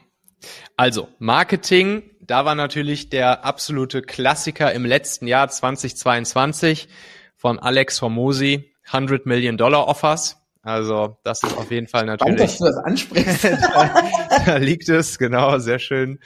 [0.75, 6.87] Also, Marketing, da war natürlich der absolute Klassiker im letzten Jahr 2022
[7.35, 10.36] von Alex Hormosi, 100 Million Dollar Offers.
[10.67, 12.51] Also, das ist auf jeden Fall natürlich.
[12.51, 13.43] Spannend, dass du das ansprichst.
[13.45, 14.01] da,
[14.45, 16.19] da liegt es, genau, sehr schön.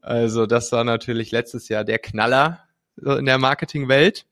[0.00, 2.60] Also, das war natürlich letztes Jahr der Knaller
[2.96, 4.24] in der Marketingwelt.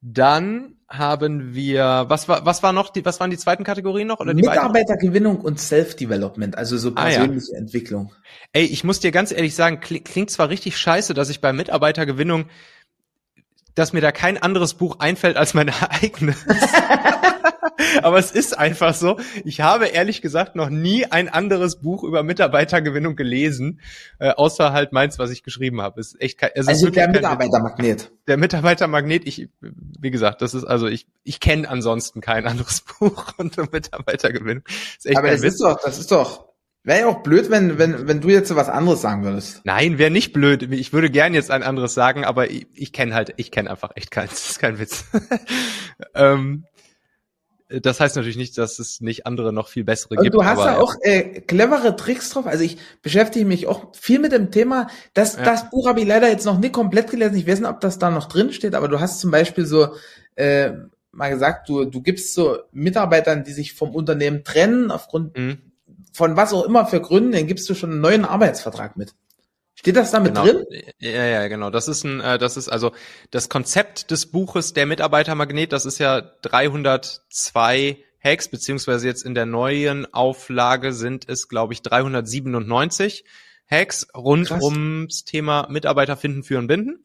[0.00, 4.20] Dann haben wir, was war, was war noch die, was waren die zweiten Kategorien noch?
[4.20, 7.58] Oder die Mitarbeitergewinnung und Self-Development, also so persönliche ah, ja.
[7.58, 8.12] Entwicklung.
[8.52, 12.44] Ey, ich muss dir ganz ehrlich sagen, klingt zwar richtig scheiße, dass ich bei Mitarbeitergewinnung,
[13.74, 16.36] dass mir da kein anderes Buch einfällt als meine eigene.
[18.02, 19.18] Aber es ist einfach so.
[19.44, 23.80] Ich habe ehrlich gesagt noch nie ein anderes Buch über Mitarbeitergewinnung gelesen,
[24.18, 26.00] äh, außer halt meins, was ich geschrieben habe.
[26.00, 28.12] Ist echt kein, es also ist der Mitarbeitermagnet.
[28.26, 33.32] Der Mitarbeitermagnet, ich, wie gesagt, das ist also ich, ich kenne ansonsten kein anderes Buch
[33.36, 34.64] unter Mitarbeitergewinnung.
[35.02, 35.54] Ist Aber das Witz.
[35.54, 36.46] ist doch, das ist doch,
[36.86, 39.60] Wäre ja auch blöd, wenn, wenn, wenn du jetzt so was anderes sagen würdest.
[39.64, 40.72] Nein, wäre nicht blöd.
[40.72, 43.90] Ich würde gern jetzt ein anderes sagen, aber ich, ich kenne halt, ich kenne einfach
[43.96, 44.30] echt keins.
[44.30, 45.04] Das ist kein Witz.
[46.14, 46.64] ähm,
[47.68, 50.34] das heißt natürlich nicht, dass es nicht andere noch viel bessere Und gibt.
[50.34, 52.46] du hast da auch äh, clevere Tricks drauf.
[52.46, 54.86] Also ich beschäftige mich auch viel mit dem Thema.
[55.14, 55.42] Das, Ja.
[55.44, 57.36] das Buch habe ich leider jetzt noch nicht komplett gelesen.
[57.36, 59.88] Ich weiß nicht, ob das da noch drin steht, aber du hast zum Beispiel so
[60.36, 60.72] äh,
[61.12, 65.58] mal gesagt, du, du gibst so Mitarbeitern, die sich vom Unternehmen trennen, aufgrund Mhm.
[66.12, 69.14] von was auch immer für Gründen, dann gibst du schon einen neuen Arbeitsvertrag mit.
[69.78, 70.44] Steht das da mit Genau.
[70.46, 70.64] drin?
[70.98, 71.70] Ja, ja, genau.
[71.70, 72.92] Das ist ein, äh, das ist also
[73.30, 75.72] das Konzept des Buches Der Mitarbeitermagnet.
[75.72, 81.82] Das ist ja 302 Hacks, beziehungsweise jetzt in der neuen Auflage sind es, glaube ich,
[81.82, 83.24] 397
[83.70, 84.62] Hacks rund Krass.
[84.62, 87.04] ums Thema Mitarbeiter finden, führen, binden.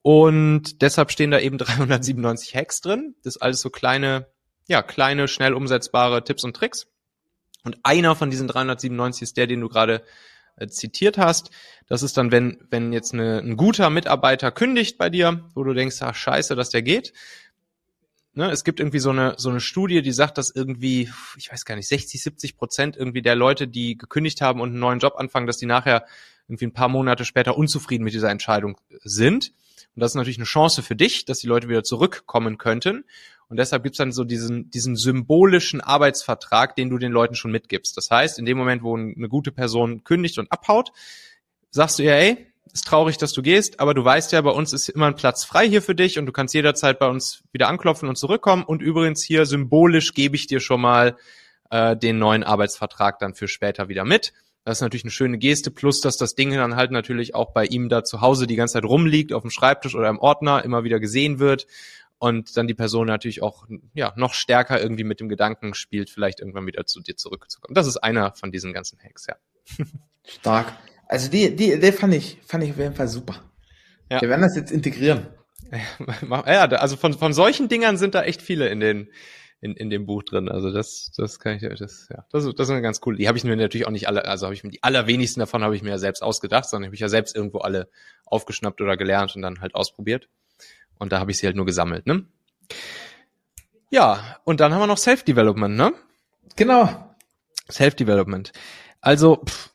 [0.00, 3.14] Und deshalb stehen da eben 397 Hacks drin.
[3.22, 4.26] Das ist alles so kleine,
[4.66, 6.86] ja, kleine, schnell umsetzbare Tipps und Tricks.
[7.64, 10.02] Und einer von diesen 397 ist der, den du gerade
[10.56, 11.50] äh, zitiert hast.
[11.86, 15.74] Das ist dann, wenn, wenn jetzt eine, ein guter Mitarbeiter kündigt bei dir, wo du
[15.74, 17.12] denkst, ach scheiße, dass der geht.
[18.34, 21.66] Ne, es gibt irgendwie so eine, so eine Studie, die sagt, dass irgendwie, ich weiß
[21.66, 25.16] gar nicht, 60, 70 Prozent irgendwie der Leute, die gekündigt haben und einen neuen Job
[25.16, 26.06] anfangen, dass die nachher
[26.48, 29.52] irgendwie ein paar Monate später unzufrieden mit dieser Entscheidung sind.
[29.94, 33.04] Und das ist natürlich eine Chance für dich, dass die Leute wieder zurückkommen könnten.
[33.52, 37.94] Und deshalb gibt's dann so diesen, diesen symbolischen Arbeitsvertrag, den du den Leuten schon mitgibst.
[37.98, 40.90] Das heißt, in dem Moment, wo eine gute Person kündigt und abhaut,
[41.70, 44.72] sagst du ihr, ey, ist traurig, dass du gehst, aber du weißt ja, bei uns
[44.72, 47.68] ist immer ein Platz frei hier für dich und du kannst jederzeit bei uns wieder
[47.68, 48.64] anklopfen und zurückkommen.
[48.64, 51.18] Und übrigens hier symbolisch gebe ich dir schon mal
[51.68, 54.32] äh, den neuen Arbeitsvertrag dann für später wieder mit.
[54.64, 57.66] Das ist natürlich eine schöne Geste, plus dass das Ding dann halt natürlich auch bei
[57.66, 60.84] ihm da zu Hause die ganze Zeit rumliegt, auf dem Schreibtisch oder im Ordner, immer
[60.84, 61.66] wieder gesehen wird
[62.22, 66.38] und dann die Person natürlich auch ja noch stärker irgendwie mit dem Gedanken spielt, vielleicht
[66.38, 67.74] irgendwann wieder zu dir zurückzukommen.
[67.74, 69.34] Das ist einer von diesen ganzen Hacks, ja.
[70.24, 70.72] Stark.
[71.08, 73.42] Also die, die Idee fand ich, fand ich auf jeden Fall super.
[74.08, 74.20] Ja.
[74.20, 75.26] Wir werden das jetzt integrieren.
[76.46, 79.08] Ja, also von, von solchen Dingern sind da echt viele in den
[79.60, 80.48] in, in dem Buch drin.
[80.48, 83.16] Also das, das kann ich, das, ja, das, das ist eine ganz cool.
[83.16, 85.64] Die habe ich mir natürlich auch nicht alle, also habe ich mir die allerwenigsten davon
[85.64, 87.88] habe ich mir ja selbst ausgedacht, sondern habe ich ja selbst irgendwo alle
[88.26, 90.28] aufgeschnappt oder gelernt und dann halt ausprobiert.
[91.02, 92.24] Und da habe ich sie halt nur gesammelt, ne?
[93.90, 95.92] Ja, und dann haben wir noch Self-Development, ne?
[96.54, 97.16] Genau.
[97.68, 98.52] Self-Development.
[99.00, 99.70] Also, pff,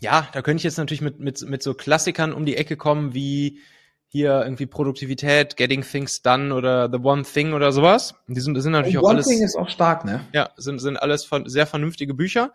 [0.00, 3.12] ja, da könnte ich jetzt natürlich mit, mit, mit so Klassikern um die Ecke kommen,
[3.12, 3.60] wie
[4.08, 8.14] hier irgendwie Produktivität, Getting Things Done oder The One Thing oder sowas.
[8.26, 10.24] Die sind, sind natürlich Und auch One alles, Thing ist auch stark, ne?
[10.32, 12.54] ja, sind, sind alles von, sehr vernünftige Bücher.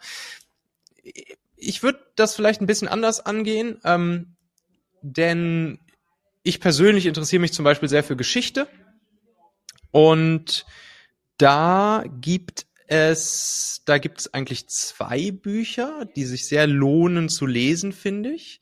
[1.55, 4.38] Ich würde das vielleicht ein bisschen anders angehen, ähm,
[5.03, 5.80] denn
[6.49, 8.67] ich persönlich interessiere mich zum Beispiel sehr für Geschichte
[9.91, 10.65] und
[11.37, 17.93] da gibt es, da gibt es eigentlich zwei Bücher, die sich sehr lohnen zu lesen,
[17.93, 18.61] finde ich.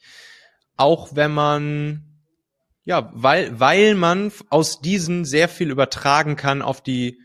[0.75, 2.03] Auch wenn man,
[2.83, 7.21] ja, weil, weil man aus diesen sehr viel übertragen kann auf die,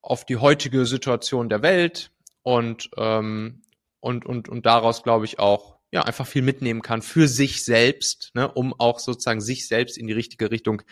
[0.00, 2.10] auf die heutige Situation der Welt
[2.42, 3.62] und, ähm,
[4.00, 8.32] und, und, und daraus, glaube ich, auch, ja, einfach viel mitnehmen kann für sich selbst,
[8.34, 10.82] ne, um auch sozusagen sich selbst in die richtige Richtung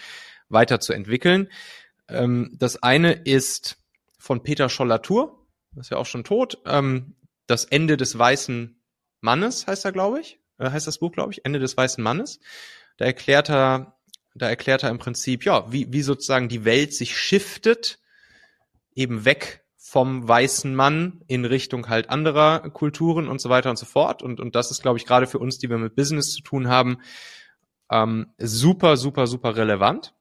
[0.50, 1.48] weiterzuentwickeln.
[2.08, 3.78] Ähm, das eine ist
[4.18, 6.58] von Peter Scholl-Latour, das ist ja auch schon tot.
[6.66, 8.80] Ähm, das Ende des weißen
[9.20, 10.38] Mannes heißt er, glaube ich.
[10.58, 12.40] Äh, heißt das Buch, glaube ich, Ende des weißen Mannes.
[12.98, 13.98] Da erklärt er,
[14.34, 17.98] da erklärt er im Prinzip, ja, wie, wie sozusagen die Welt sich shiftet,
[18.94, 19.59] eben weg
[19.90, 24.22] vom weißen Mann in Richtung halt anderer Kulturen und so weiter und so fort.
[24.22, 26.68] Und, und das ist, glaube ich, gerade für uns, die wir mit Business zu tun
[26.68, 26.98] haben,
[27.90, 30.14] ähm, super, super, super relevant.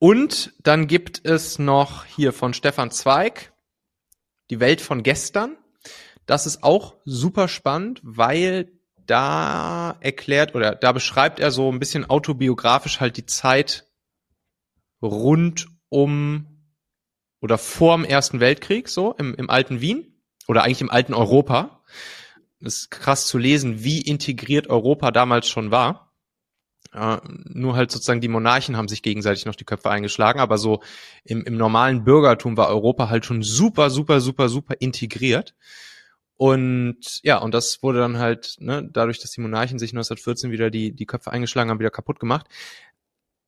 [0.00, 3.52] Und dann gibt es noch hier von Stefan Zweig
[4.50, 5.56] die Welt von gestern.
[6.26, 12.10] Das ist auch super spannend, weil da erklärt oder da beschreibt er so ein bisschen
[12.10, 13.86] autobiografisch halt die Zeit
[15.00, 16.57] rund um
[17.40, 21.82] oder vorm Ersten Weltkrieg, so im, im alten Wien oder eigentlich im alten Europa.
[22.60, 26.12] Das ist krass zu lesen, wie integriert Europa damals schon war.
[26.92, 30.82] Äh, nur halt sozusagen die Monarchen haben sich gegenseitig noch die Köpfe eingeschlagen, aber so
[31.24, 35.54] im, im normalen Bürgertum war Europa halt schon super, super, super, super integriert.
[36.36, 40.70] Und ja, und das wurde dann halt, ne, dadurch, dass die Monarchen sich 1914 wieder
[40.70, 42.46] die, die Köpfe eingeschlagen haben, wieder kaputt gemacht.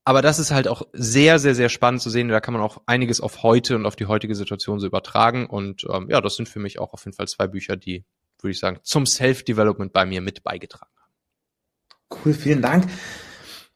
[0.05, 2.29] Aber das ist halt auch sehr, sehr, sehr spannend zu sehen.
[2.29, 5.47] Da kann man auch einiges auf heute und auf die heutige Situation so übertragen.
[5.47, 8.05] Und ähm, ja, das sind für mich auch auf jeden Fall zwei Bücher, die,
[8.41, 12.21] würde ich sagen, zum Self-Development bei mir mit beigetragen haben.
[12.25, 12.89] Cool, vielen Dank.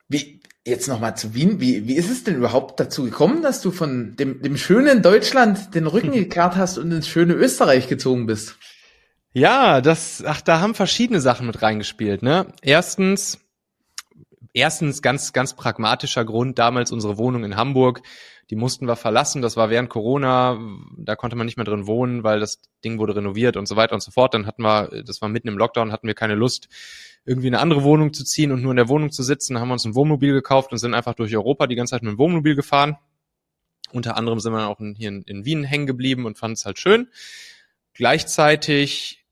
[0.09, 1.61] Wie, jetzt nochmal zu Wien.
[1.61, 5.75] Wie, wie ist es denn überhaupt dazu gekommen, dass du von dem, dem schönen Deutschland
[5.75, 8.57] den Rücken gekehrt hast und ins schöne Österreich gezogen bist?
[9.33, 12.47] Ja, das, ach, da haben verschiedene Sachen mit reingespielt, ne?
[12.63, 13.41] Erstens,
[14.55, 18.03] erstens ganz, ganz pragmatischer Grund, damals unsere Wohnung in Hamburg,
[18.51, 19.41] Die mussten wir verlassen.
[19.43, 20.59] Das war während Corona.
[20.99, 23.95] Da konnte man nicht mehr drin wohnen, weil das Ding wurde renoviert und so weiter
[23.95, 24.35] und so fort.
[24.35, 26.69] Dann hatten wir, das war mitten im Lockdown, hatten wir keine Lust,
[27.25, 29.55] irgendwie eine andere Wohnung zu ziehen und nur in der Wohnung zu sitzen.
[29.55, 32.03] Dann haben wir uns ein Wohnmobil gekauft und sind einfach durch Europa die ganze Zeit
[32.03, 32.99] mit dem Wohnmobil gefahren.
[33.93, 36.67] Unter anderem sind wir auch in, hier in, in Wien hängen geblieben und fanden es
[36.67, 37.09] halt schön.
[37.95, 39.25] Gleichzeitig,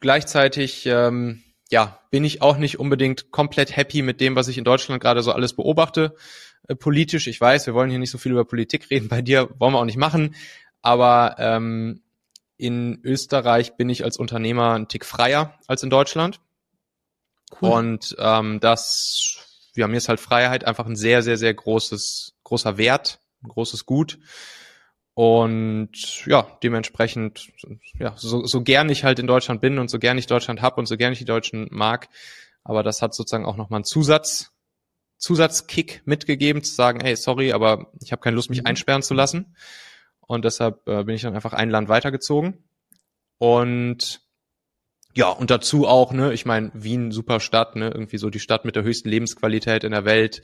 [0.00, 4.64] gleichzeitig, ähm, ja, bin ich auch nicht unbedingt komplett happy mit dem, was ich in
[4.64, 6.14] Deutschland gerade so alles beobachte
[6.66, 7.26] äh, politisch.
[7.26, 9.08] Ich weiß, wir wollen hier nicht so viel über Politik reden.
[9.08, 10.34] Bei dir wollen wir auch nicht machen.
[10.82, 12.02] Aber ähm,
[12.56, 16.40] in Österreich bin ich als Unternehmer ein Tick freier als in Deutschland.
[17.60, 17.70] Cool.
[17.70, 22.76] Und ähm, das, ja, mir ist halt Freiheit einfach ein sehr, sehr, sehr großes, großer
[22.76, 24.18] Wert, ein großes Gut.
[25.18, 27.48] Und ja, dementsprechend,
[27.98, 30.78] ja, so, so gern ich halt in Deutschland bin und so gern ich Deutschland hab
[30.78, 32.08] und so gern ich die Deutschen mag,
[32.62, 34.52] aber das hat sozusagen auch nochmal einen Zusatz,
[35.16, 38.66] Zusatzkick mitgegeben, zu sagen, hey, sorry, aber ich habe keine Lust, mich mhm.
[38.66, 39.56] einsperren zu lassen.
[40.20, 42.62] Und deshalb äh, bin ich dann einfach ein Land weitergezogen.
[43.38, 44.20] Und
[45.14, 48.64] ja, und dazu auch, ne, ich meine, Wien, super Stadt, ne, irgendwie so die Stadt
[48.64, 50.42] mit der höchsten Lebensqualität in der Welt.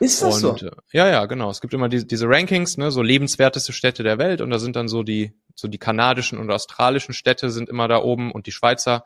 [0.00, 0.66] Ist das und, so?
[0.66, 1.50] Äh, ja, ja, genau.
[1.50, 4.76] Es gibt immer die, diese Rankings, ne, so lebenswerteste Städte der Welt und da sind
[4.76, 8.52] dann so die, so die kanadischen und australischen Städte sind immer da oben und die
[8.52, 9.04] Schweizer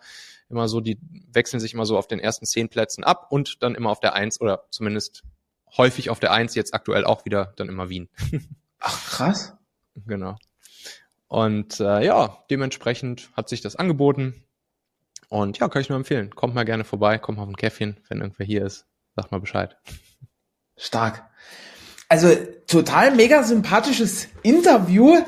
[0.50, 0.98] immer so, die
[1.32, 4.14] wechseln sich immer so auf den ersten zehn Plätzen ab und dann immer auf der
[4.14, 5.22] Eins oder zumindest
[5.76, 8.08] häufig auf der Eins, jetzt aktuell auch wieder dann immer Wien.
[8.78, 9.54] Ach, krass.
[10.06, 10.36] Genau.
[11.26, 14.44] Und äh, ja, dementsprechend hat sich das angeboten.
[15.28, 16.34] Und ja, kann ich nur empfehlen.
[16.34, 18.86] Kommt mal gerne vorbei, kommt mal auf ein Käffchen, wenn irgendwer hier ist.
[19.14, 19.76] Sagt mal Bescheid.
[20.76, 21.24] Stark.
[22.08, 22.34] Also
[22.66, 25.18] total mega sympathisches Interview.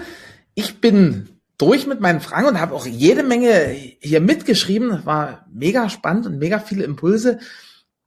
[0.55, 3.67] Ich bin durch mit meinen Fragen und habe auch jede Menge
[4.01, 5.05] hier mitgeschrieben.
[5.05, 7.39] War mega spannend und mega viele Impulse.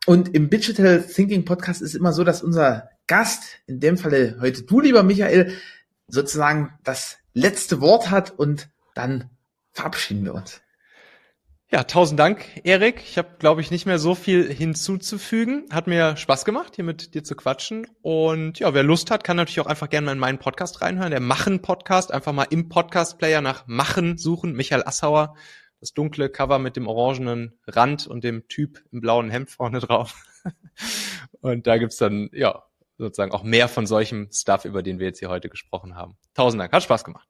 [0.06, 4.64] Und im Digital Thinking Podcast ist immer so, dass unser Gast, in dem Falle heute
[4.64, 5.54] du, lieber Michael,
[6.08, 9.30] sozusagen das letzte Wort hat und dann
[9.72, 10.62] verabschieden wir uns.
[11.74, 13.02] Ja, tausend Dank, Erik.
[13.02, 15.66] Ich habe, glaube ich, nicht mehr so viel hinzuzufügen.
[15.72, 17.88] Hat mir Spaß gemacht, hier mit dir zu quatschen.
[18.04, 21.10] Und ja, wer Lust hat, kann natürlich auch einfach gerne mal in meinen Podcast reinhören,
[21.10, 22.14] der Machen-Podcast.
[22.14, 24.54] Einfach mal im Podcast-Player nach Machen suchen.
[24.54, 25.36] Michael Assauer,
[25.80, 30.14] das dunkle Cover mit dem orangenen Rand und dem Typ im blauen Hemd vorne drauf.
[31.42, 32.62] und da gibt's dann, ja,
[33.00, 36.20] sozusagen auch mehr von solchem Stuff, über den wir jetzt hier heute gesprochen haben.
[36.36, 37.28] Tausend Dank, hat Spaß gemacht.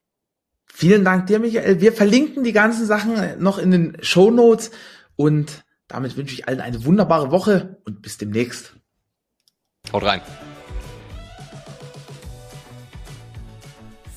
[0.76, 1.82] Vielen Dank dir, Michael.
[1.82, 4.72] Wir verlinken die ganzen Sachen noch in den Show Notes
[5.16, 8.74] und damit wünsche ich allen eine wunderbare Woche und bis demnächst.
[9.94, 10.22] Haut rein.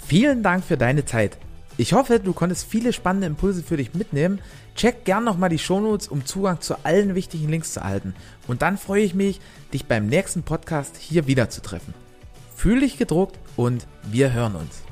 [0.06, 1.36] Vielen Dank für deine Zeit.
[1.76, 4.40] Ich hoffe, du konntest viele spannende Impulse für dich mitnehmen.
[4.74, 8.14] Check gern nochmal die Shownotes, um Zugang zu allen wichtigen Links zu erhalten.
[8.48, 9.40] Und dann freue ich mich,
[9.74, 11.92] dich beim nächsten Podcast hier wieder zu treffen.
[12.54, 14.85] Fühl dich gedruckt und wir hören uns.